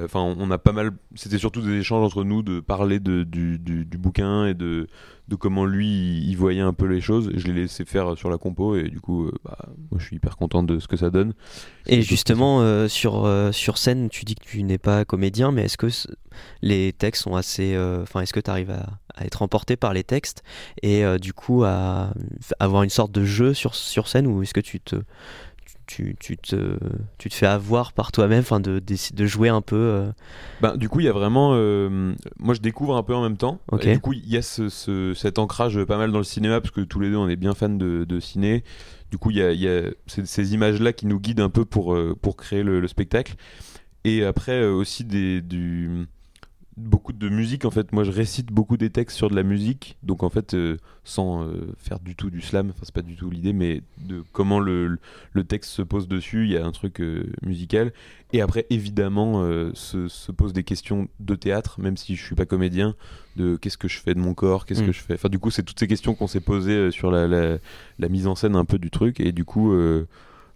[0.05, 0.93] enfin, on a pas mal.
[1.15, 3.27] C'était surtout des échanges entre nous de parler du,
[3.99, 4.89] bouquin et de,
[5.39, 7.31] comment lui il, voyait un peu les choses.
[7.35, 9.59] Je l'ai laissé faire sur la compo et du coup, euh, bah,
[9.91, 11.33] moi je suis hyper content de ce que ça donne.
[11.87, 15.65] Et justement, euh, sur, euh, sur scène, tu dis que tu n'es pas comédien, mais
[15.65, 15.89] est-ce que
[16.61, 17.77] les textes sont assez.
[18.03, 20.43] Enfin, est-ce que tu arrives à, à être emporté par les textes
[20.83, 24.55] et du coup à f- avoir une sorte de jeu sur, sur scène ou est-ce
[24.55, 24.97] que tu te.
[25.87, 26.79] Tu, tu te,
[27.19, 29.77] tu te fais avoir par toi-même, de, d'essa- de jouer un peu.
[29.77, 30.13] euh,
[30.61, 31.53] Ben, du coup, il y a vraiment.
[31.55, 33.61] euh, moi, je découvre un peu en même temps.
[33.91, 36.61] Et du coup, il y a ce, ce- cet ancrage pas mal dans le cinéma,
[36.61, 38.65] parce que tous les deux, on est bien fans de, de ciné.
[39.11, 41.65] Du coup, il y a, y a ces, ces images-là qui nous guident un peu
[41.65, 43.35] pour, euh, pour créer le, le spectacle.
[44.05, 46.07] Et après, aussi des, du,
[46.77, 47.65] beaucoup de musique.
[47.65, 49.97] En fait, moi, je récite beaucoup des textes sur de la musique.
[50.03, 53.15] Donc, en fait, euh, sans euh, faire du tout du slam, enfin, c'est pas du
[53.17, 54.99] tout l'idée, mais de comment le,
[55.33, 56.45] le texte se pose dessus.
[56.47, 57.93] Il y a un truc euh, musical.
[58.33, 59.43] Et après, évidemment,
[59.75, 62.95] se, se posent des questions de théâtre, même si je suis pas comédien,
[63.37, 64.87] de qu'est-ce que je fais de mon corps, qu'est-ce Mm.
[64.87, 65.15] que je fais.
[65.15, 67.59] Enfin, du coup, c'est toutes ces questions qu'on s'est posées sur la, la,
[67.99, 69.21] la mise en scène un peu du truc.
[69.21, 69.77] Et du coup,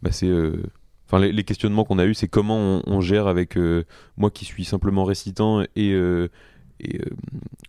[0.02, 0.31] bah, c'est.
[1.06, 3.84] Enfin, les, les questionnements qu'on a eu, c'est comment on, on gère avec euh,
[4.16, 6.28] moi qui suis simplement récitant et, euh,
[6.80, 7.04] et euh,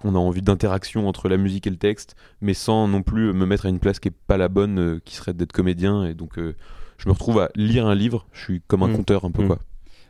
[0.04, 3.46] on a envie d'interaction entre la musique et le texte, mais sans non plus me
[3.46, 6.06] mettre à une place qui est pas la bonne, euh, qui serait d'être comédien.
[6.06, 6.56] Et donc, euh,
[6.98, 8.26] je me retrouve à lire un livre.
[8.34, 8.96] Je suis comme un Mm.
[8.96, 9.48] conteur un peu Mm.
[9.48, 9.60] quoi.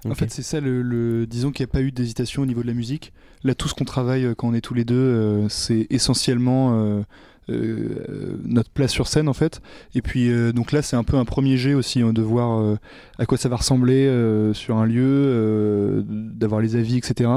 [0.05, 2.61] En fait, c'est ça, le, le- disons qu'il n'y a pas eu d'hésitation au niveau
[2.61, 3.11] de la musique.
[3.43, 6.79] Là, tout ce qu'on travaille euh, quand on est tous les deux, euh, c'est essentiellement
[6.79, 7.01] euh,
[7.49, 9.62] notre place sur scène, en fait.
[9.95, 12.60] Et puis, euh, donc là, c'est un peu un premier jet aussi, hein, de voir
[12.60, 12.77] euh,
[13.19, 17.29] à quoi ça va ressembler euh, sur un lieu, euh, d'avoir les avis, etc.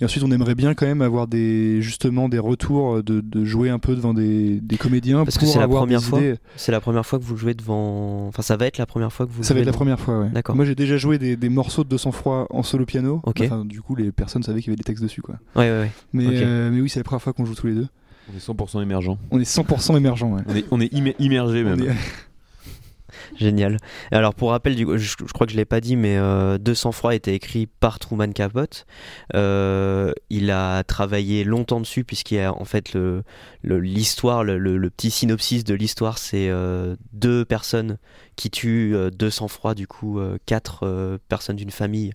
[0.00, 3.70] Et ensuite, on aimerait bien quand même avoir des, justement des retours, de, de jouer
[3.70, 6.20] un peu devant des, des comédiens Parce que c'est la première fois.
[6.56, 8.26] C'est la première fois que vous jouez devant.
[8.28, 10.20] Enfin, ça va être la première fois que vous Ça va être la première fois,
[10.20, 10.28] ouais.
[10.30, 10.56] D'accord.
[10.56, 13.20] Moi, j'ai déjà joué des, des morceaux de 200 froid en solo piano.
[13.24, 13.42] Ok.
[13.42, 15.36] Enfin, du coup, les personnes savaient qu'il y avait des textes dessus, quoi.
[15.56, 15.90] Ouais, ouais, ouais.
[16.12, 17.86] Mais, euh, mais oui, c'est la première fois qu'on joue tous les deux.
[18.32, 19.18] On est 100% émergent.
[19.30, 20.42] On est 100% émergent, ouais.
[20.46, 21.80] On est, on est immergé même.
[21.80, 21.94] On est-
[23.38, 23.76] Génial.
[24.12, 26.58] Alors pour rappel, du coup, je, je crois que je l'ai pas dit, mais euh,
[26.58, 28.86] 200 froid a été écrit par Truman Capote.
[29.34, 33.22] Euh, il a travaillé longtemps dessus puisqu'il y a en fait le
[33.64, 37.98] l'histoire, le, le- le petit synopsis de l'histoire, c'est euh, deux personnes
[38.36, 42.12] qui tuent euh, 200 froid, du coup euh, quatre euh, personnes d'une famille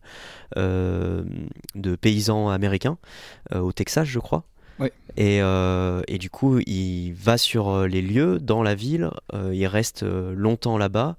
[0.57, 1.23] euh,
[1.75, 2.97] de paysans américains
[3.53, 4.43] euh, au Texas, je crois.
[5.19, 9.65] Euh, et du coup, il va sur euh, les lieux dans la ville, euh, il
[9.67, 11.15] reste longtemps là-bas,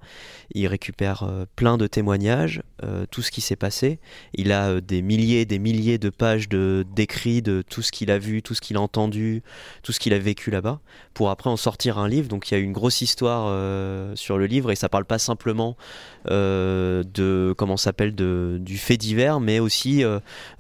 [0.55, 2.63] il récupère plein de témoignages,
[3.11, 3.99] tout ce qui s'est passé.
[4.33, 8.11] Il a des milliers et des milliers de pages de d'écrits de tout ce qu'il
[8.11, 9.43] a vu, tout ce qu'il a entendu,
[9.83, 10.81] tout ce qu'il a vécu là-bas,
[11.15, 12.29] pour après en sortir un livre.
[12.29, 13.47] Donc il y a une grosse histoire
[14.17, 15.77] sur le livre et ça parle pas simplement
[16.27, 20.05] de comment s'appelle de du fait divers, mais aussi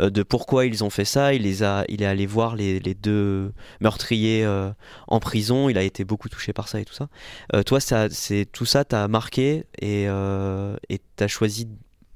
[0.00, 1.32] de pourquoi ils ont fait ça.
[1.32, 4.70] Il les a, il est allé voir les, les deux meurtriers euh,
[5.09, 5.68] en prison.
[5.68, 7.09] Il a été beaucoup touché par ça et tout ça.
[7.55, 11.68] Euh, toi, ça, c'est tout ça t'a marqué et euh, et t'as choisi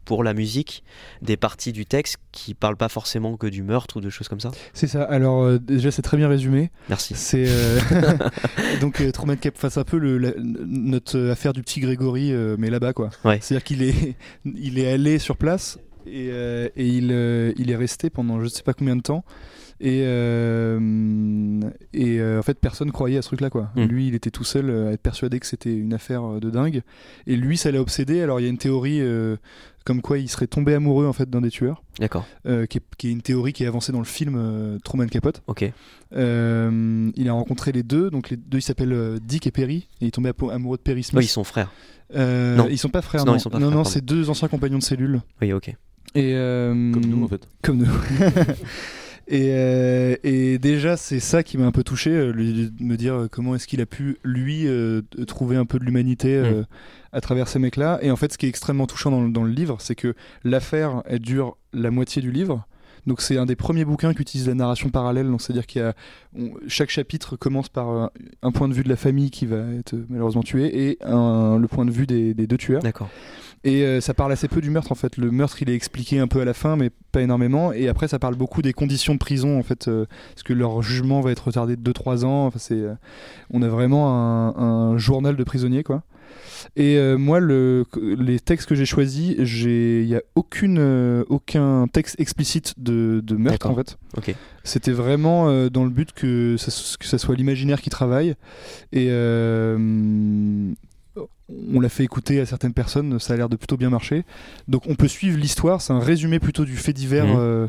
[0.07, 0.83] pour la musique
[1.23, 4.41] des parties du texte qui parlent pas forcément que du meurtre ou de choses comme
[4.41, 4.51] ça?
[4.73, 5.05] C'est ça.
[5.05, 6.73] Alors, euh, déjà, c'est très bien résumé.
[6.89, 7.15] Merci.
[7.15, 7.79] C'est euh,
[8.81, 12.71] donc euh, Truman Cap face un peu le, la- notre affaire du petit Grégory, mais
[12.71, 13.11] là-bas quoi.
[13.25, 13.39] Ouais.
[13.41, 17.13] C'est-à-dire qu'il est, il est allé sur place et, et il,
[17.57, 19.25] il est resté pendant je sais pas combien de temps.
[19.83, 20.79] Et, euh,
[21.95, 23.71] et euh, en fait, personne croyait à ce truc-là, quoi.
[23.77, 23.85] Mm.
[23.85, 26.83] Lui, il était tout seul euh, à être persuadé que c'était une affaire de dingue.
[27.27, 28.21] Et lui, ça l'a obsédé.
[28.21, 29.37] Alors, il y a une théorie euh,
[29.87, 32.27] comme quoi il serait tombé amoureux en fait d'un des tueurs, D'accord.
[32.47, 35.07] euh, qui, est, qui est une théorie qui est avancée dans le film euh, Truman
[35.07, 35.43] Capote.
[35.47, 35.65] Ok.
[36.13, 40.05] Euh, il a rencontré les deux, donc les deux ils s'appellent Dick et Perry, et
[40.05, 41.19] il est tombé amoureux de Perry Smith.
[41.19, 41.71] Oui, ils sont frères.
[42.15, 42.67] Euh, Non.
[42.69, 43.39] ils sont pas frères, Non, non.
[43.39, 45.23] ils sont pas non, frères, non, c'est deux anciens compagnons de cellule.
[45.41, 45.69] Oui, ok.
[46.15, 47.49] Et euh, Comme nous en fait.
[47.63, 47.87] Comme nous.
[49.31, 52.97] et, euh, et déjà, c'est ça qui m'a un peu touché, euh, lui- de me
[52.97, 56.63] dire euh, comment est-ce qu'il a pu, lui, euh, trouver un peu de l'humanité euh,
[57.13, 57.99] à travers ces mecs-là.
[58.03, 60.15] Et en fait, ce qui est extrêmement touchant dans, le- dans le livre, c'est que
[60.45, 62.67] l'affaire, elle dure la moitié du livre.
[63.07, 65.85] Donc c'est un des premiers bouquins qui utilise la narration parallèle, donc c'est-à-dire qu'il y
[65.85, 65.95] a
[66.39, 68.07] on- chaque chapitre commence par euh,
[68.43, 71.59] un point de vue de la famille qui va être euh, malheureusement tuée et un-
[71.59, 72.83] le point de vue des, des deux tueurs.
[72.83, 73.09] D'accord.
[73.63, 75.19] Et euh, ça parle assez peu du meurtre en fait.
[75.19, 77.73] Le meurtre il est expliqué un peu à la fin, mais pas énormément.
[77.73, 80.81] Et après ça parle beaucoup des conditions de prison en fait, euh, parce que leur
[80.83, 82.47] jugement va être retardé de 2-3 ans.
[82.47, 82.95] Enfin, c'est, euh,
[83.51, 86.03] on a vraiment un, un journal de prisonniers quoi.
[86.77, 91.87] Et euh, moi, le, les textes que j'ai choisis, il n'y a aucune, euh, aucun
[91.89, 93.99] texte explicite de, de meurtre en fait.
[94.65, 98.35] C'était vraiment euh, dans le but que ça, que ça soit l'imaginaire qui travaille.
[98.93, 99.09] Et
[101.75, 104.25] on l'a fait écouter à certaines personnes, ça a l'air de plutôt bien marcher.
[104.69, 107.35] Donc on peut suivre l'histoire, c'est un résumé plutôt du fait divers, Mhm.
[107.39, 107.69] euh,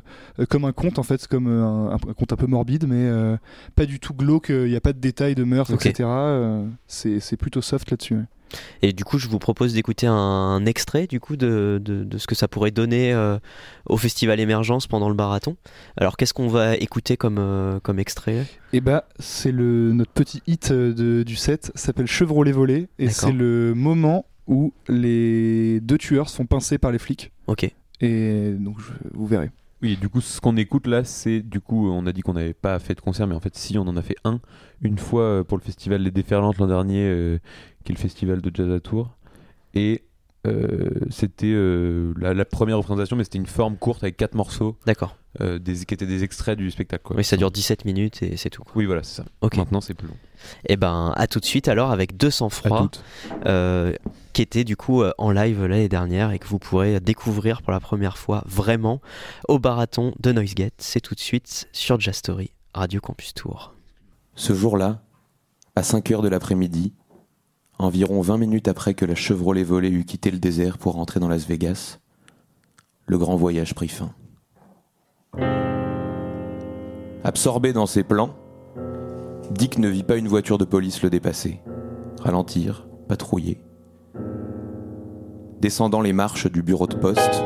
[0.50, 3.38] comme un conte en fait, comme un, un conte un peu morbide, mais euh,
[3.76, 6.08] pas du tout glauque, il n'y a pas de détails de meurtre, etc.
[6.08, 8.14] euh, c'est c'est plutôt soft là-dessus.
[8.16, 8.22] ouais.
[8.82, 12.28] Et du coup, je vous propose d'écouter un, extrait du coup de, de- de ce
[12.28, 13.38] que ça pourrait donner euh,
[13.86, 15.56] au festival Émergence pendant le marathon.
[15.98, 18.46] Alors, qu'est-ce qu'on va écouter comme, euh, comme extrait?
[18.74, 23.10] Et bah, c'est le notre petit hit euh, de- du set, s'appelle Chevrolet volé, et
[23.10, 27.32] c'est le moment où les deux tueurs se font pincer par les flics.
[27.48, 27.70] Ok.
[28.02, 29.50] Et donc je- vous verrez.
[29.82, 32.54] Oui, du coup, ce qu'on écoute là, c'est du coup, on a dit qu'on n'avait
[32.54, 34.40] pas fait de concert, mais en fait, si, on en a fait un,
[34.82, 37.40] une fois euh, pour le festival Les Déferlantes l'an dernier, euh,
[37.84, 39.18] qui est le festival de jazz à Tours.
[39.74, 40.04] Et
[40.46, 41.54] euh, c'était
[42.18, 44.78] la, la première représentation, mais c'était une forme courte avec quatre morceaux.
[44.86, 45.16] D'accord.
[45.40, 47.04] Euh, des, qui étaient des extraits du spectacle.
[47.04, 47.16] Quoi.
[47.16, 48.64] Oui, ça dure 17 minutes et c'est tout.
[48.64, 48.74] quoi.
[48.76, 49.26] Oui, voilà, c'est ça.
[49.56, 50.18] Maintenant, c'est plus long.
[50.68, 52.92] Et ben, à tout de suite alors avec 200 À froid,
[53.46, 53.94] euh,
[54.34, 57.72] qui était du coup euh, en live l'année dernière et que vous pourrez découvrir pour
[57.72, 59.00] la première fois vraiment
[59.48, 60.74] au barathon de Noisegate.
[60.80, 63.74] C'est tout de suite sur Jazz Story, Radio Campus Tour.
[64.36, 65.02] Ce jour-là,
[65.76, 66.94] à 5 heures de l'après-midi,
[67.80, 71.30] environ 20 minutes après que la Chevrolet volée eut quitté le désert pour rentrer dans
[71.30, 72.00] Las Vegas,
[73.06, 74.14] le grand voyage prit fin.
[77.24, 78.32] Absorbé dans ses plans,
[79.52, 81.62] Dick ne vit pas une voiture de police le dépasser,
[82.20, 83.62] ralentir, patrouiller.
[85.60, 87.44] Descendant les marches du bureau de poste,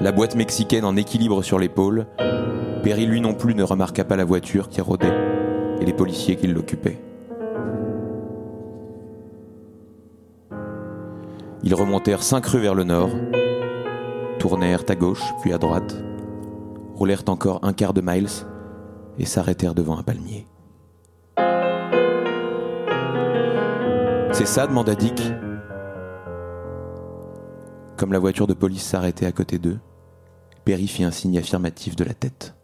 [0.00, 2.06] la boîte mexicaine en équilibre sur l'épaule,
[2.84, 5.12] Perry lui non plus ne remarqua pas la voiture qui rôdait
[5.80, 7.00] et les policiers qui l'occupaient.
[11.64, 13.10] Ils remontèrent cinq rues vers le nord,
[14.38, 15.96] tournèrent à gauche puis à droite,
[16.96, 18.28] roulèrent encore un quart de miles
[19.18, 20.46] et s'arrêtèrent devant un palmier.
[24.32, 25.22] C'est ça demanda Dick.
[27.96, 29.78] Comme la voiture de police s'arrêtait à côté d'eux,
[30.64, 32.54] Perry fit un signe affirmatif de la tête.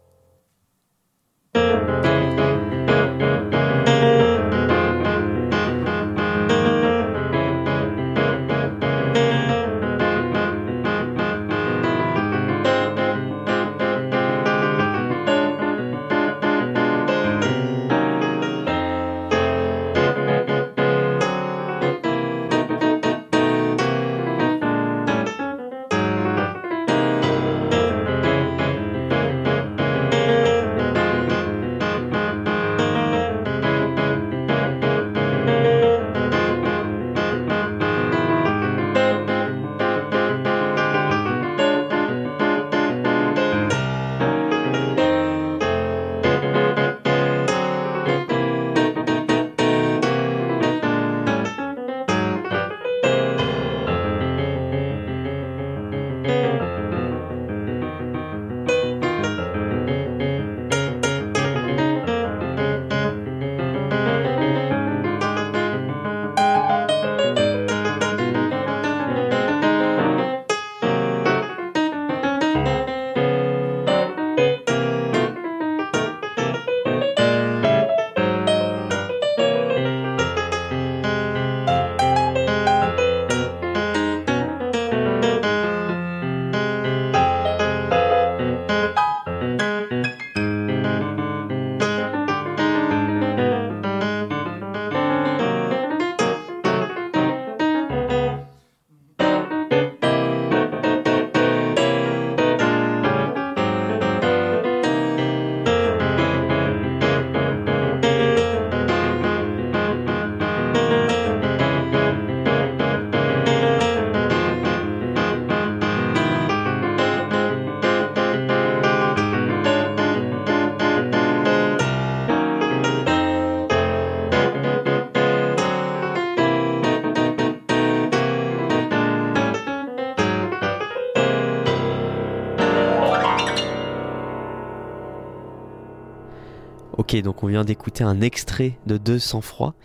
[137.13, 139.75] Ok, donc on vient d'écouter un extrait de 200 froid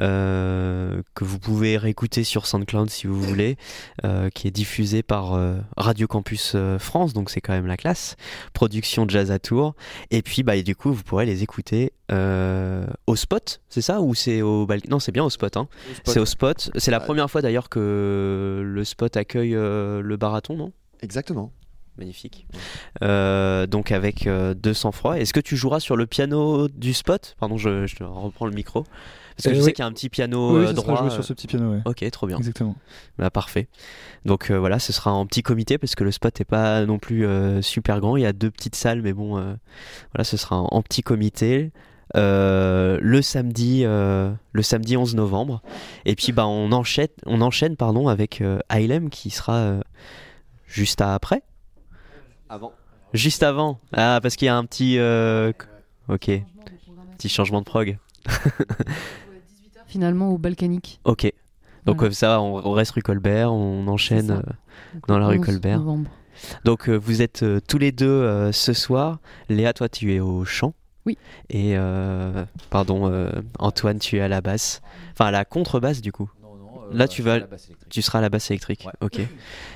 [0.00, 3.56] euh, que vous pouvez réécouter sur SoundCloud si vous voulez,
[4.04, 8.16] euh, qui est diffusé par euh, Radio Campus France, donc c'est quand même la classe.
[8.52, 9.74] Production Jazz à Tours.
[10.10, 11.92] Et puis bah, et du coup, vous pourrez les écouter
[13.06, 15.56] au spot, c'est ça Ou c'est au Non, c'est bien au spot.
[15.56, 15.68] Hein.
[16.04, 16.70] C'est au spot.
[16.76, 20.72] C'est la première fois d'ailleurs que le spot accueille le barathon, non?
[21.00, 21.52] Exactement.
[21.98, 22.46] Magnifique.
[23.02, 25.14] Euh, donc avec euh, 200 froid.
[25.18, 27.34] Est-ce que tu joueras sur le piano du spot?
[27.38, 28.84] Pardon, je, reprends le micro.
[29.36, 29.64] Parce que Euh, je oui.
[29.64, 30.96] sais qu'il y a un petit piano Oui, euh, ça sera droit.
[30.98, 31.80] joué euh, sur ce petit piano, ouais.
[31.86, 32.36] Ok, trop bien.
[32.38, 32.76] Exactement.
[33.18, 33.68] Bah, parfait.
[34.26, 36.98] Donc euh, voilà, ce sera en petit comité parce que le spot n'est pas non
[36.98, 38.16] plus euh, super grand.
[38.16, 39.54] Il y a deux petites salles, mais bon, euh,
[40.14, 41.72] voilà, ce sera en, en petit comité.
[42.14, 45.62] euh, le samedi, euh, le samedi 11 novembre,
[46.04, 48.58] et puis bah on enchaîne, on enchaîne pardon avec euh,
[49.10, 49.80] qui sera euh,
[50.66, 51.42] juste après,
[52.52, 52.72] Avant.
[53.14, 53.80] juste avant.
[53.94, 55.52] Ah parce qu'il y a un petit, euh,
[56.08, 56.30] ok,
[57.16, 57.96] petit changement de prog.
[59.86, 61.00] Finalement au Balkanique.
[61.04, 61.32] Ok.
[61.84, 62.10] Donc Voilà.
[62.10, 64.40] euh, ça, on, on reste rue Colbert, on enchaîne euh,
[65.08, 65.78] dans la rue 11 Colbert.
[65.78, 66.10] novembre.
[66.64, 69.18] Donc euh, vous êtes euh, tous les deux euh, ce soir.
[69.48, 70.74] Léa, toi tu es au chant.
[71.06, 71.16] Oui.
[71.50, 74.82] Et euh, pardon, euh, Antoine, tu es à la basse.
[75.12, 76.30] Enfin à la contrebasse du coup.
[76.92, 77.88] Euh, Là tu vas, à la basse électrique.
[77.90, 78.86] tu seras à la basse électrique.
[79.00, 79.20] Ok.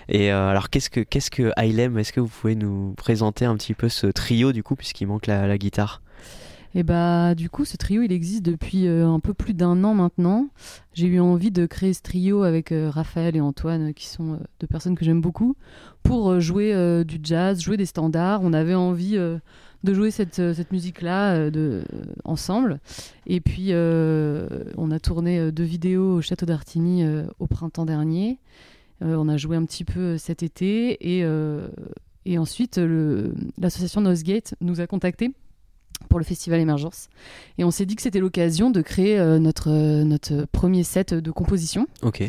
[0.09, 3.57] Et euh, alors qu'est-ce que qu'est-ce que Hailem Est-ce que vous pouvez nous présenter un
[3.57, 6.03] petit peu ce trio du coup puisqu'il manque la, la guitare?
[6.75, 9.95] Et bah du coup ce trio il existe depuis euh, un peu plus d'un an
[9.95, 10.49] maintenant.
[10.93, 14.39] J'ai eu envie de créer ce trio avec euh, Raphaël et Antoine qui sont euh,
[14.61, 15.57] deux personnes que j'aime beaucoup
[16.03, 18.41] pour euh, jouer euh, du jazz, jouer des standards.
[18.43, 19.39] On avait envie euh,
[19.87, 21.83] de jouer cette, euh, cette musique-là de,
[22.25, 22.81] ensemble.
[23.27, 27.87] Et puis euh, on a tourné euh, deux vidéos au Château d'Artigny euh, au printemps
[27.87, 28.39] dernier.
[29.03, 31.69] Euh, on a joué un petit peu euh, cet été et, euh,
[32.25, 35.33] et ensuite euh, l'association Nosegate nous a contactés
[36.11, 37.09] pour le festival Émergence.
[37.59, 41.15] Et on s'est dit que c'était l'occasion de créer euh, notre, euh, notre premier set
[41.15, 41.87] de composition.
[42.03, 42.23] Ok.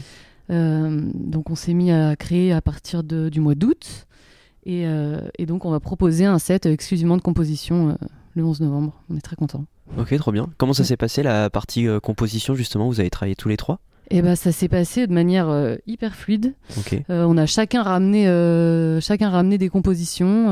[0.49, 4.08] Euh, donc on s'est mis à créer à partir de- du mois d'août.
[4.68, 7.93] Et, euh, et donc on va proposer un set exclusivement de composition euh,
[8.36, 8.93] le 11 novembre.
[9.09, 9.65] On est très contents.
[9.97, 10.49] Ok, trop bien.
[10.57, 12.88] Comment ça s'est passé la partie euh, composition justement?
[12.88, 13.80] Vous avez travaillé tous les trois?
[14.09, 16.53] Et ben ça s'est passé de manière euh, hyper fluide.
[17.09, 20.51] Euh, on a chacun ramené, euh, chacun ramené des compositions,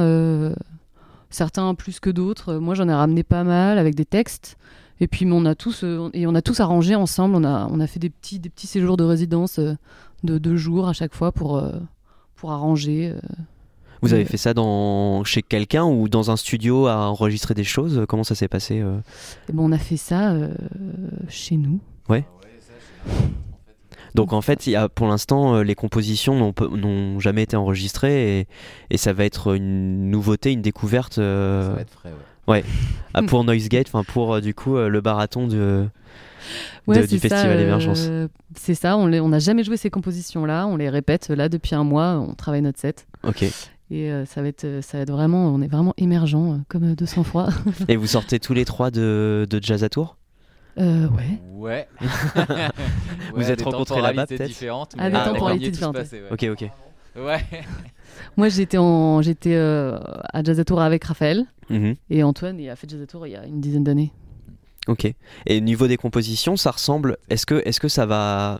[1.29, 2.55] certains plus que d'autres.
[2.55, 4.57] Moi, j'en ai ramené pas mal avec des textes.
[5.01, 7.35] Et puis, on a tous et on a tous arrangé ensemble.
[7.35, 10.87] On a, on a fait des petits, des petits séjours de résidence de deux jours
[10.87, 11.61] à chaque fois pour,
[12.35, 13.13] pour arranger.
[14.05, 17.63] Vous avez Euh, fait ça dans chez quelqu'un ou dans un studio à enregistrer des
[17.63, 18.05] choses?
[18.07, 18.97] Comment ça s'est passé euh?
[19.49, 20.53] Et ben, on a fait ça euh,
[21.27, 21.79] chez nous.
[22.09, 22.25] Ouais.
[24.13, 28.39] Donc en fait, il y a, pour l'instant, euh, les compositions n'ont jamais été enregistrées
[28.39, 28.47] et,
[28.89, 31.17] et ça va être une nouveauté, une découverte.
[31.17, 32.09] euh, Ça va être frais,
[32.47, 32.53] ouais.
[32.59, 32.63] ouais.
[33.13, 35.89] Ah, pour Noisegate, enfin pour du coup le barathon de, de-
[36.87, 38.07] Ouais, du festival euh, Émergence.
[38.55, 42.13] C'est ça, on n'a jamais joué ces compositions-là, on les répète là depuis un mois,
[42.25, 43.07] on travaille notre set.
[43.27, 43.43] Ok.
[43.91, 46.91] Et euh, ça, va être, ça va être vraiment, on est vraiment émergent, euh, comme
[46.91, 47.49] euh, de sang-froid.
[47.87, 50.17] Et vous sortez tous les trois de, de Jazz à Tour
[50.79, 51.39] Euh, ouais.
[51.55, 51.87] Ouais.
[53.33, 54.47] Vous Ouais, êtes rencontrés là-bas peut-être?
[54.47, 56.21] différentes, Ah, des mais, temporalités différentes, ouais.
[56.31, 56.69] Ok, ok.
[57.17, 57.39] Ouais.
[58.37, 59.97] Moi, j'étais en, j'étais euh,
[60.33, 61.95] à Jazz à Tour avec Raphaël Mhm.
[62.11, 64.11] et Antoine, et a fait Jazz à Tour il y a une dizaine d'années.
[64.87, 65.11] Ok.
[65.47, 67.17] Et niveau des compositions, ça ressemble.
[67.29, 68.59] Est-ce que, est-ce que ça va,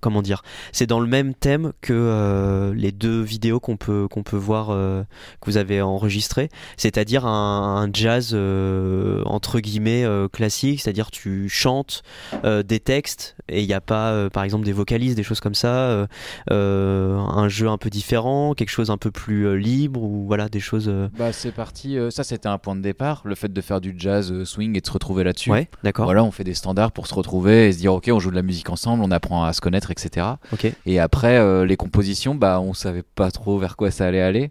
[0.00, 0.42] comment dire,
[0.72, 5.02] c'est dans le même thème que euh, les deux vidéos qu'on peut peut voir euh,
[5.40, 12.02] que vous avez enregistrées, c'est-à-dire un, jazz euh, entre guillemets classique, c'est-à-dire tu chantes
[12.44, 16.06] des textes et il n'y a pas, par exemple, des vocalises, des choses comme ça,
[16.50, 20.92] un jeu un peu différent, quelque chose un peu plus libre ou voilà des choses.
[21.16, 24.44] Bah c'est parti, ça c'était un point de départ, le fait de faire du jazz
[24.44, 25.50] swing et de se retrouver là-dessus.
[25.50, 26.04] Ouais, d'accord.
[26.06, 28.36] Voilà, on fait des standards pour se retrouver et se dire ok, on joue de
[28.36, 30.26] la musique ensemble, on apprend à se connaître, etc.
[30.52, 30.72] Ok.
[30.86, 34.50] Et après euh, les compositions, bah on savait pas trop vers quoi ça allait aller.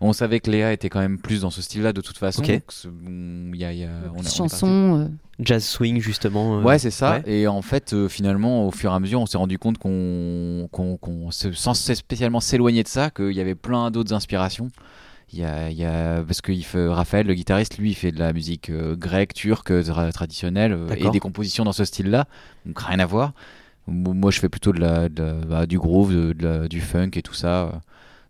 [0.00, 2.42] On savait que Léa était quand même plus dans ce style-là de toute façon.
[2.42, 2.50] Ok.
[2.50, 4.36] donc c'est- bon, il y a- il y a- on a- on est parti.
[4.36, 5.00] Chansons.
[5.00, 5.08] euh,
[5.42, 6.58] Jazz swing justement.
[6.58, 7.12] euh, Ouais, c'est ça.
[7.12, 7.22] ouais.
[7.32, 10.68] Et en fait, euh, finalement, au fur et à mesure, on s'est rendu compte qu'on,
[10.70, 14.68] qu'on, qu'on se- sans spécialement s'éloigner de ça, qu'il y avait plein d'autres inspirations.
[15.32, 17.94] Il y a, il y a- parce que il fait, Raphaël, le guitariste, lui, il
[17.94, 21.84] fait de la musique euh, grecque, turque, tra- traditionnelle, euh, et des compositions dans ce
[21.84, 22.26] style-là.
[22.66, 23.32] Donc rien à voir.
[23.86, 26.68] Mo- Moi, je fais plutôt de la, de la- bah, du groove, de, de la-
[26.68, 27.80] du funk et tout ça.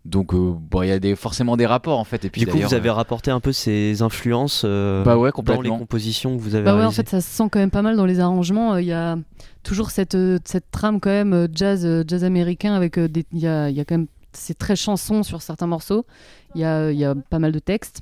[0.05, 2.25] Donc, euh, bon, il y a des, forcément des rapports en fait.
[2.25, 5.61] Et puis Du coup, vous avez rapporté un peu ces influences euh, Bah ouais, dans
[5.61, 7.83] les compositions que vous avez Bah ouais, en fait, ça se sent quand même pas
[7.83, 8.73] mal dans les arrangements.
[8.73, 9.15] Euh, Il y a
[9.63, 13.75] toujours cette, cette trame quand même jazz, jazz américain avec des, il y a, il
[13.75, 16.05] y a quand même c'est très chanson sur certains morceaux.
[16.55, 18.01] Il y a, il y a pas mal de textes.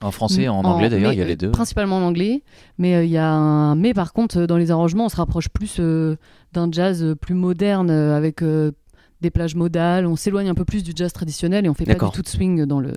[0.00, 1.50] en français, en anglais d'ailleurs, il y a les deux.
[1.50, 2.42] Principalement en anglais,
[2.78, 5.16] mais euh, il y a un mais par contre euh, dans les arrangements, on se
[5.16, 6.16] rapproche plus euh,
[6.52, 8.72] d'un jazz plus moderne avec euh,
[9.20, 10.06] des plages modales.
[10.06, 12.28] On s'éloigne un peu plus du jazz traditionnel et on fait pas du tout de
[12.28, 12.92] swing dans le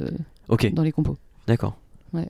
[0.74, 1.18] dans les compos.
[1.48, 1.78] D'accord.
[2.14, 2.28] Ouais.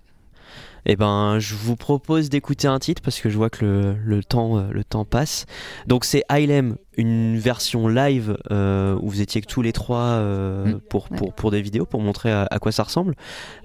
[0.90, 4.24] Eh ben, je vous propose d'écouter un titre parce que je vois que le, le
[4.24, 5.46] temps, euh, le temps passe.
[5.86, 10.76] Donc c'est Ilem, une version live euh, où vous étiez que tous les trois euh,
[10.76, 10.80] Mm.
[10.90, 13.16] pour, pour, pour des vidéos, pour montrer à, à quoi ça ressemble,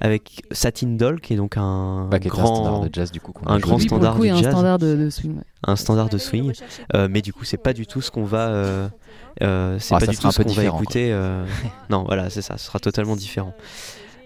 [0.01, 3.21] avec Satin Doll qui est donc un Bah, est un grand standard de jazz, du
[3.21, 5.09] coup, un grand Oui, pour le standard coup, du et un jazz, standard de, de
[5.09, 5.37] swing.
[5.37, 5.45] ouais.
[5.69, 6.53] un standard de swing.
[6.97, 8.49] Euh, mais du coup, c'est pas du tout ce qu'on va.
[8.49, 8.89] euh,
[9.43, 11.13] euh, c'est Ah, pas du tout ce qu'on va écouter.
[11.13, 11.45] euh,
[11.91, 12.59] non, voilà, c'est ça.
[12.59, 13.55] Ce sera totalement différent.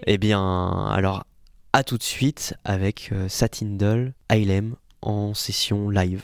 [0.06, 1.24] Eh bien, alors,
[1.76, 4.14] à tout de suite avec euh, Satin Doll,
[5.02, 6.22] en session live.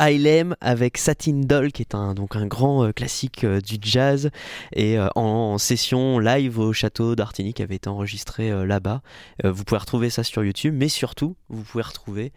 [0.00, 4.30] Ilem avec Satin Doll, qui est un, donc un grand euh, classique euh, du jazz,
[4.72, 9.02] et euh, en, session live au château d'Artigny, qui avait été enregistré là-bas.
[9.44, 12.32] Vous pouvez retrouver ça sur YouTube, mais surtout, vous pouvez retrouver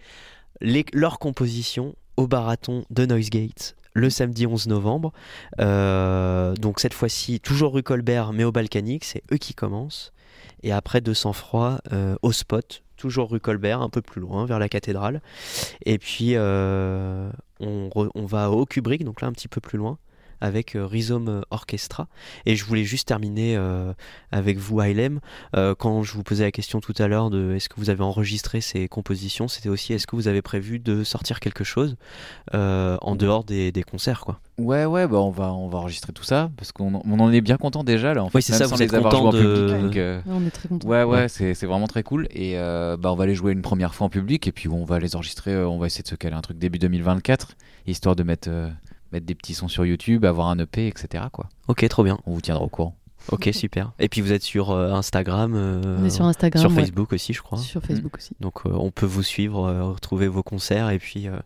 [0.62, 5.14] les, leur composition au barathon de Noisegate le samedi 11 novembre.
[5.60, 10.12] Donc cette fois-ci, toujours rue Colbert, mais au Balkanique, c'est eux qui commencent.
[10.64, 14.60] Et après, de sang-froid euh, au spot, toujours rue Colbert, un peu plus loin, vers
[14.60, 15.22] la cathédrale.
[15.86, 17.30] Et puis, euh,
[17.60, 19.98] on, on va au Kubrick, donc là un petit peu plus loin,
[20.44, 22.08] avec euh, Rhizome Orchestra.
[22.46, 23.94] Et je voulais juste terminer euh,
[24.32, 25.20] avec vous, Hailem.
[25.56, 28.04] Euh, quand je vous posais la question tout à l'heure de est-ce que vous avez
[28.04, 31.96] enregistré ces compositions, c'était aussi est-ce que vous avez prévu de sortir quelque chose
[32.54, 34.40] euh, en dehors des, des concerts, quoi.
[34.60, 37.42] Ouais, ouais, bah on va, on va enregistrer tout ça parce qu'on on en est
[37.42, 38.24] bien content déjà là.
[38.24, 39.82] En fait, Oui, c'est ça, sans vous les êtes avoir content joués en de- public,
[39.82, 40.88] donc, euh, Ouais, on est très contents.
[40.88, 41.28] Ouais, ouais, Ouais.
[41.28, 42.28] c'est c'est vraiment très cool.
[42.30, 44.86] Et euh, bah on va les jouer une première fois en public et puis on
[44.86, 45.54] va les enregistrer.
[45.54, 47.56] euh, on va essayer de se caler un truc début 2024
[47.88, 48.70] histoire de mettre, euh,
[49.14, 51.26] mettre des petits sons sur YouTube, avoir un EP, etc.
[51.32, 51.48] Quoi.
[51.68, 52.20] Ok, trop bien.
[52.26, 52.98] On vous tiendra au courant.
[53.32, 53.94] Ok, super.
[54.00, 56.82] Et puis vous êtes sur euh, Instagram, euh, On est sur Instagram, sur ouais.
[56.82, 57.58] Facebook aussi, je crois.
[57.58, 58.36] Sur Facebook aussi.
[58.42, 61.38] Donc euh, on peut vous suivre, euh, retrouver vos concerts et puis euh,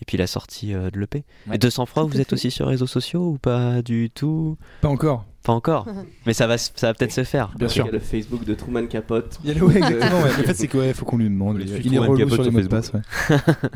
[0.00, 1.24] et puis la sortie euh, de l'EP.
[1.46, 1.54] Ouais.
[1.56, 2.34] Et 200 francs, vous êtes fait.
[2.34, 4.56] aussi sur les réseaux sociaux ou pas du tout?
[4.80, 5.24] Pas encore.
[5.44, 5.86] Pas encore.
[6.26, 7.52] Mais ça va, ça va peut-être se faire.
[7.56, 7.84] Bien sûr.
[7.84, 9.38] Il y a le Facebook de Truman Capote.
[9.44, 10.22] Il y a le- ouais, exactement.
[10.22, 10.30] ouais.
[10.30, 11.58] En fait, c'est quoi Il faut qu'on lui demande.
[11.60, 12.90] Il, il est Truman relou Capote sur les mots de passe.
[12.90, 13.02] Facebook.
[13.30, 13.68] ouais.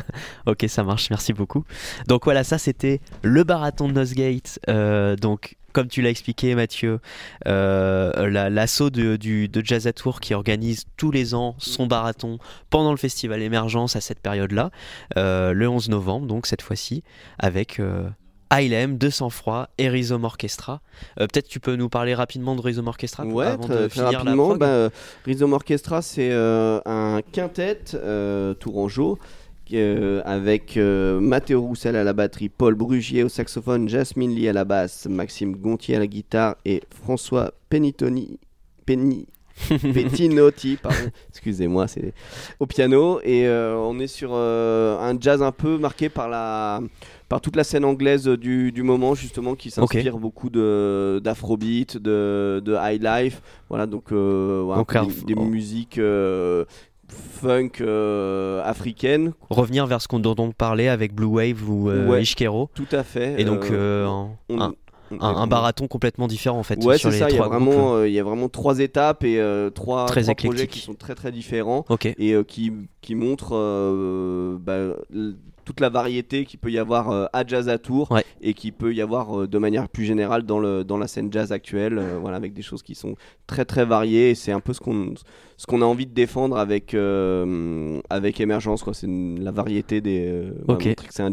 [0.52, 1.64] ok, ça marche, merci beaucoup.
[2.08, 4.58] Donc voilà, ça c'était le marathon de Nosegate.
[4.68, 7.00] Euh, donc, comme tu l'as expliqué, Mathieu,
[7.46, 11.86] euh, la- l'assaut de, du, de Jazz à Tour qui organise tous les ans son
[11.86, 12.38] marathon
[12.70, 14.70] pendant le festival Émergence à cette période-là,
[15.18, 17.02] euh, le 11 novembre, donc cette fois-ci,
[17.38, 17.78] avec.
[17.78, 18.08] Euh,
[18.56, 20.80] ILM, 200 froid et Rhizome Orchestra.
[21.18, 23.78] Euh, Peut-être tu peux nous parler rapidement de Rhizome Orchestra pour- Ouais, avant très, de
[23.88, 24.46] très finir la rapidement.
[24.46, 24.88] prog bah,
[25.26, 29.18] Rhizome Orchestra, c'est euh, un quintet euh, tourangeau
[29.72, 34.52] euh, avec euh, Mathéo Roussel à la batterie, Paul Brugier au saxophone, Jasmine Lee à
[34.52, 38.38] la basse, Maxime Gontier à la guitare et François Penitoni,
[38.84, 39.26] Penny,
[39.68, 42.12] Pettinotti, pardon, excusez-moi, c'est
[42.60, 43.20] au piano.
[43.24, 46.80] Et euh, on est sur un jazz un peu marqué par la
[47.28, 52.62] par toute la scène anglaise du, du moment justement qui s'inspire beaucoup de d'afrobeat, de,
[52.64, 54.64] de high life, voilà donc, euh,
[55.26, 56.64] des, des musiques euh,
[57.08, 59.32] funk euh, africaines.
[59.50, 62.70] Revenir vers ce qu'on dont on parlait avec Blue Wave ou euh, Ouais, Ishkero.
[62.74, 63.40] tout à fait.
[63.40, 64.74] Et donc Euh, un, on- un,
[65.12, 66.82] on- un- un baraton complètement différent en fait.
[66.84, 67.30] Ouais, c'est ça.
[67.30, 69.40] Il y, a vraiment, il y a vraiment trois étapes et
[69.74, 71.84] trois, Très trois projets qui sont très très différents
[72.18, 74.94] et qui, qui montrent bah,
[75.66, 78.24] toute la variété qu'il peut y avoir euh, à Jazz à Tours Ouais.
[78.40, 81.30] et qui peut y avoir euh, de manière plus générale dans, le, dans la scène
[81.30, 83.14] jazz actuelle, euh, voilà, avec des choses qui sont
[83.46, 85.12] très très variées c'est un peu ce qu'on
[85.58, 86.94] ce qu'on a envie de défendre avec,
[88.10, 88.94] avec Émergence, quoi.
[88.94, 90.50] c'est la variété des.
[90.66, 90.86] voilà, Ok.
[90.86, 91.32] montrer que c'est un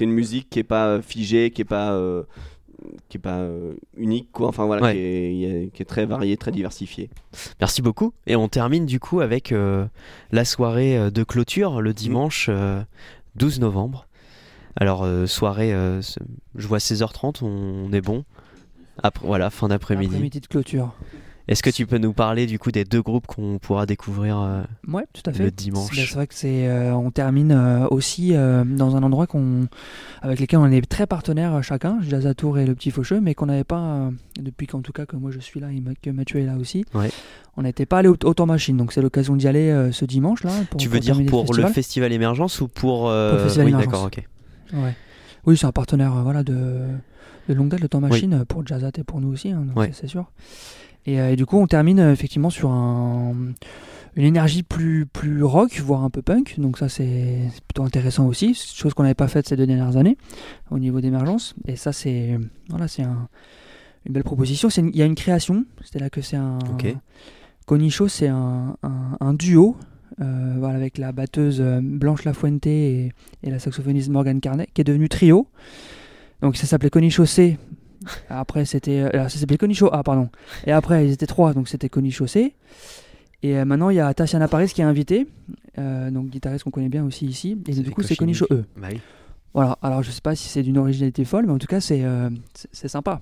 [0.00, 1.98] une musique qui est pas figée, qui est pas.
[3.08, 3.48] qui est pas
[3.96, 4.92] unique quoi enfin voilà Ouais.
[4.92, 7.10] qui, est, qui très variée très diversifiée
[7.60, 8.12] Merci beaucoup.
[8.28, 9.84] Et on termine du coup avec euh,
[10.30, 11.80] la soirée de clôture Mm.
[11.80, 12.80] le dimanche euh,
[13.38, 14.06] 12 novembre.
[14.76, 16.00] Alors euh, soirée, euh,
[16.54, 17.46] je vois 16h30, on,
[17.86, 18.24] on est bon.
[19.02, 20.14] Après, voilà, fin d'après-midi.
[20.14, 20.94] Après-midi de clôture.
[21.48, 24.62] Est-ce que tu peux nous parler du coup des deux groupes qu'on pourra découvrir euh,
[24.86, 25.44] Ouais, tout à fait.
[25.44, 29.26] le dimanche c'est vrai que c'est, euh, on termine euh, aussi euh, dans un endroit
[29.26, 29.66] qu'on,
[30.20, 33.34] avec lesquels on est très partenaires chacun, Jazz à Tours et le Petit Faucheux, mais
[33.34, 36.40] qu'on n'avait pas depuis qu'en tout cas que moi je suis là et que Mathieu
[36.40, 36.84] est là aussi.
[36.92, 37.10] Ouais.
[37.56, 40.44] On n'était pas allé au, au Temps Machine, donc c'est l'occasion d'y aller ce dimanche
[40.44, 40.52] là.
[40.70, 42.12] Pour, Tu veux dire pour le festival.
[42.12, 44.22] Émergence ou pour, Pour le festival oui, d'accord, ok.
[44.74, 44.94] Ouais.
[45.48, 46.82] Oui, c'est un partenaire euh, voilà, de,
[47.48, 48.00] de longue date, le Temps.
[48.00, 49.86] Machine, euh, pour Jazzat et pour nous aussi, hein, Ouais.
[49.92, 50.30] c'est c'est sûr.
[51.06, 53.34] Et, euh, et du coup, on termine effectivement sur un,
[54.14, 56.56] une énergie plus, plus rock, voire un peu punk.
[56.58, 58.54] Donc ça, c'est c'est plutôt intéressant aussi.
[58.54, 60.18] C'est chose qu'on n'avait pas faite ces deux dernières années
[60.70, 61.54] au niveau d'émergence.
[61.66, 62.38] Et ça, c'est
[62.68, 63.28] voilà, c'est un-
[64.06, 64.68] une belle proposition.
[64.70, 65.64] C'est Il y a une création.
[65.82, 66.58] C'était là que c'est un...
[66.72, 66.94] Ok.
[67.66, 69.76] Conicho, c'est un, un- un duo.
[70.20, 73.12] Euh, voilà, avec la batteuse euh, Blanche Lafuente et,
[73.42, 75.46] et la saxophoniste Morgan Carnet, qui est devenu trio.
[76.42, 77.58] Donc ça s'appelait Conicho C.
[78.30, 80.28] Après c'était, euh, ça s'appelait Conicho A, pardon.
[80.66, 82.54] Et après ils étaient trois, donc c'était Conicho C.
[83.42, 85.26] Et euh, maintenant il y a Tatiana Paris qui est invitée,
[85.78, 87.56] euh, donc guitariste qu'on connaît bien aussi ici.
[87.66, 88.64] Et du coup c'est Conicho E.
[88.76, 89.00] Bah oui.
[89.54, 89.78] Voilà.
[89.82, 92.02] Alors je sais pas si c'est d'une originalité folle, mais en tout cas c'est
[92.72, 93.20] sympa.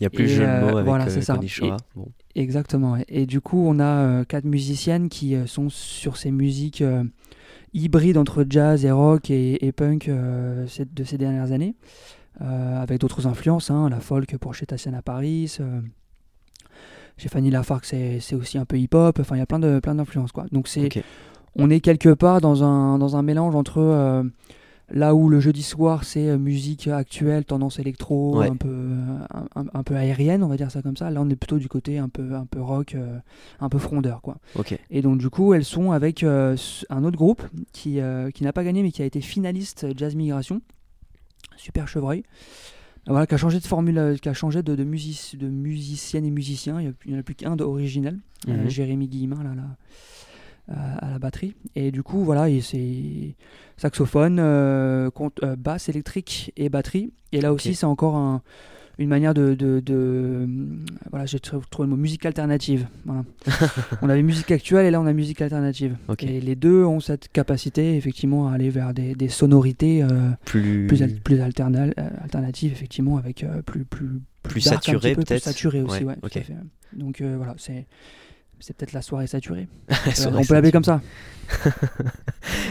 [0.00, 1.34] Il y a plus Et, jeu de euh, mots avec voilà, c'est ça.
[1.36, 1.76] Konichiwa.
[1.76, 2.08] Et- Bon.
[2.34, 2.96] Exactement.
[2.96, 6.82] Et, et du coup, on a euh, quatre musiciennes qui euh, sont sur ces musiques
[6.82, 7.04] euh,
[7.72, 10.66] hybrides entre jazz et rock et, et punk de
[11.04, 11.74] ces dernières années,
[12.40, 15.56] avec d'autres influences, hein, la folk pour chez Tatiana Paris.
[15.60, 15.80] euh,
[17.16, 19.18] chez Fanny Lafargue, c'est aussi un peu hip-hop.
[19.20, 20.46] Enfin, il y a plein de plein d'influences, quoi.
[20.50, 20.88] Donc c'est,
[21.54, 24.24] on est quelque part dans un dans un mélange entre euh,
[24.90, 28.48] là où le jeudi soir c'est euh, musique actuelle, tendance électro, Ouais.
[28.50, 29.18] un peu euh,
[29.72, 31.10] un, peu aérienne, on va dire ça comme ça.
[31.10, 33.18] Là, on est plutôt du côté un peu un peu rock, euh,
[33.60, 34.38] un peu frondeur, quoi.
[34.90, 36.56] Et donc du coup, elles sont avec euh,
[36.90, 40.14] un autre groupe qui euh, qui n'a pas gagné mais qui a été finaliste Jazz
[40.14, 40.60] Migration,
[41.56, 42.22] Super Chevreuil.
[43.06, 46.30] Voilà, qui a changé de formule, qui a changé de, de, music- de musicienne et
[46.30, 46.80] musicien.
[46.80, 48.18] Il n'y en a plus qu'un d'original,
[48.48, 48.68] Mhm.
[48.70, 49.76] Jérémy Guillemin, là, là,
[50.68, 51.54] à la batterie.
[51.76, 53.34] Et du coup, voilà, c'est
[53.76, 57.12] saxophone, euh, cont- euh, basse électrique et batterie.
[57.32, 58.42] Et là aussi, c'est encore un-
[58.96, 60.48] une manière de, de, de-
[61.10, 62.86] voilà, j'ai trou- trouvé le mot musique alternative.
[63.04, 63.24] Voilà.
[64.02, 65.96] on avait musique actuelle et là on a musique alternative.
[66.20, 70.86] Et les deux ont cette capacité effectivement à aller vers des, des sonorités euh, Plus-
[70.86, 71.44] plus, al- plus euh,
[72.22, 76.14] alternatives effectivement avec euh, plus plus Plus dark saturé, peut-être plus saturé aussi Ouais, ouais,
[76.16, 76.36] tout ok.
[76.36, 76.54] à fait.
[76.92, 77.86] Donc euh, voilà c'est
[78.64, 79.68] c'est peut-être la soirée saturée.
[80.14, 81.00] Soirée on peut l'appeler comme ça.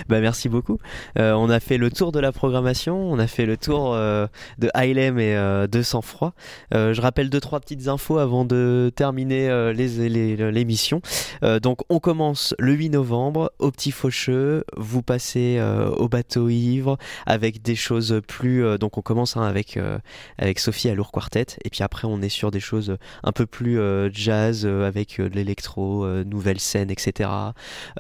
[0.10, 0.80] bah merci beaucoup.
[1.20, 4.26] Euh, on a fait le tour de la programmation, on a fait le tour euh,
[4.58, 6.34] de Hailem et euh, de Sang Froid.
[6.74, 11.02] Euh, je rappelle deux trois petites infos avant de terminer euh, les- l'émission.
[11.44, 14.64] Euh, donc on commence le 8 novembre au Petit Faucheux.
[14.76, 18.66] Vous passez euh, au bateau ivre avec des choses plus.
[18.66, 20.00] euh, donc on commence hein, avec euh,
[20.40, 23.46] avec Sophie à Lourd Quartet et puis après on est sur des choses un peu
[23.46, 27.30] plus euh, jazz euh, avec euh, de l'électro, euh, nouvelle scène, etc.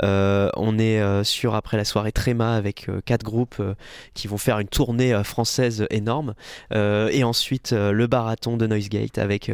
[0.03, 3.61] Euh, on est euh, sur après la soirée Tréma avec quatre groupes
[4.13, 6.33] qui vont faire une tournée française énorme
[6.71, 9.51] et ensuite le barathon de Noisegate avec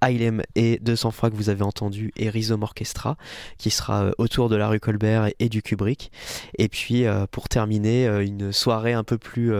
[0.00, 3.16] Hailem et 200 fois que vous avez entendu et Rhizome Orchestra
[3.56, 6.10] qui sera euh, autour de la rue Colbert et, du Kubrick.
[6.58, 9.52] Et puis euh, pour terminer, euh, une soirée un peu plus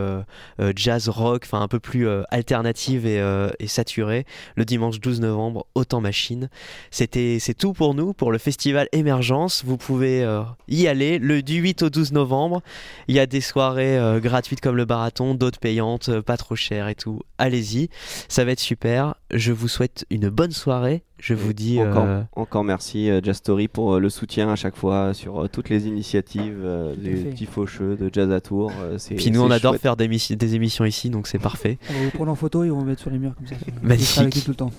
[0.75, 4.25] jazz rock, enfin un peu plus alternative et, saturée,
[4.57, 6.49] le dimanche 12 novembre au Temps Machine.
[6.91, 9.65] C'était c'est tout pour nous pour le festival Émergence.
[9.65, 10.27] Vous pouvez
[10.69, 12.63] y aller le du 8 au 12 novembre.
[13.09, 16.95] Il y a des soirées gratuites comme le marathon, d'autres payantes, pas trop chères et
[16.95, 17.21] tout.
[17.39, 17.89] Allez-y,
[18.29, 19.15] ça va être super.
[19.31, 21.03] Je vous souhaite une bonne soirée.
[21.21, 24.55] Je vous dis Encore, euh, encore merci euh, Jazz Story pour euh, le soutien à
[24.57, 28.71] chaque fois sur toutes les initiatives, euh, les petits faucheux de Jazz à Tours.
[28.81, 29.83] euh, c'est- Puis nous, on adore chouette.
[29.83, 31.77] faire des, missi- des émissions ici, donc c'est parfait.
[31.91, 33.57] On va vous prendre en photo et on va mettre sur les murs comme ça.
[33.83, 34.19] Magnifique.
[34.19, 34.71] avec lui tout le temps.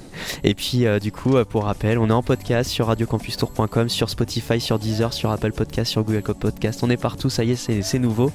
[0.46, 4.62] Et puis, euh, du coup, pour rappel, on est en podcast sur radiocampustour.com, sur Spotify,
[4.62, 6.80] sur Deezer, sur Apple Podcast, sur Google Podcast.
[6.84, 8.32] On est partout, ça y est, c'est nouveau.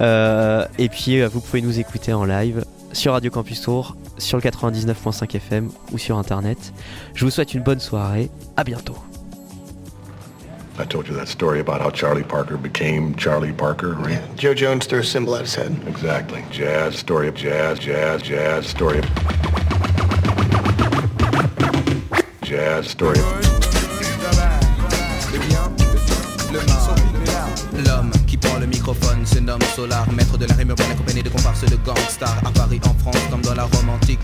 [0.00, 2.64] Euh, et puis, euh, vous pouvez nous écouter en live
[2.96, 6.72] sur Radio Campus Tour, sur le 99.5 FM ou sur Internet.
[7.14, 8.30] Je vous souhaite une bonne soirée.
[8.56, 8.96] À bientôt.
[10.78, 14.20] I told you that story about how Charlie Parker became Charlie Parker, right?
[14.36, 15.72] Joe Jones threw a symbol at his head.
[15.88, 16.42] Exactly.
[16.50, 18.98] Jazz story of jazz, jazz, jazz story.
[18.98, 19.06] of-
[22.42, 23.18] Jazz story.
[23.18, 23.46] of-
[27.86, 28.10] L'homme
[28.86, 32.52] microphone se nomme Solar, maître de la rime urbaine accompagné de comparses de gangsters à
[32.52, 34.20] Paris, en France, comme dans la Rome antique.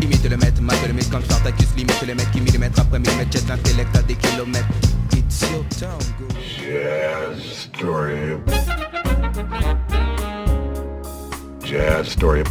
[0.00, 3.32] Imite le maître, mate le mythe, quand Spartacus limite le mec qui millimètre après millimètre
[3.32, 4.66] jette l'intellect à des kilomètres.
[5.12, 6.26] It's your town, go.
[6.40, 8.38] Jazz story.
[11.66, 12.44] Jazz story.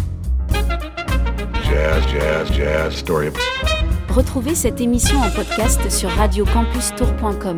[1.64, 3.30] Jazz, jazz, jazz story.
[4.10, 7.58] Retrouvez cette émission en podcast sur radiocampustour.com.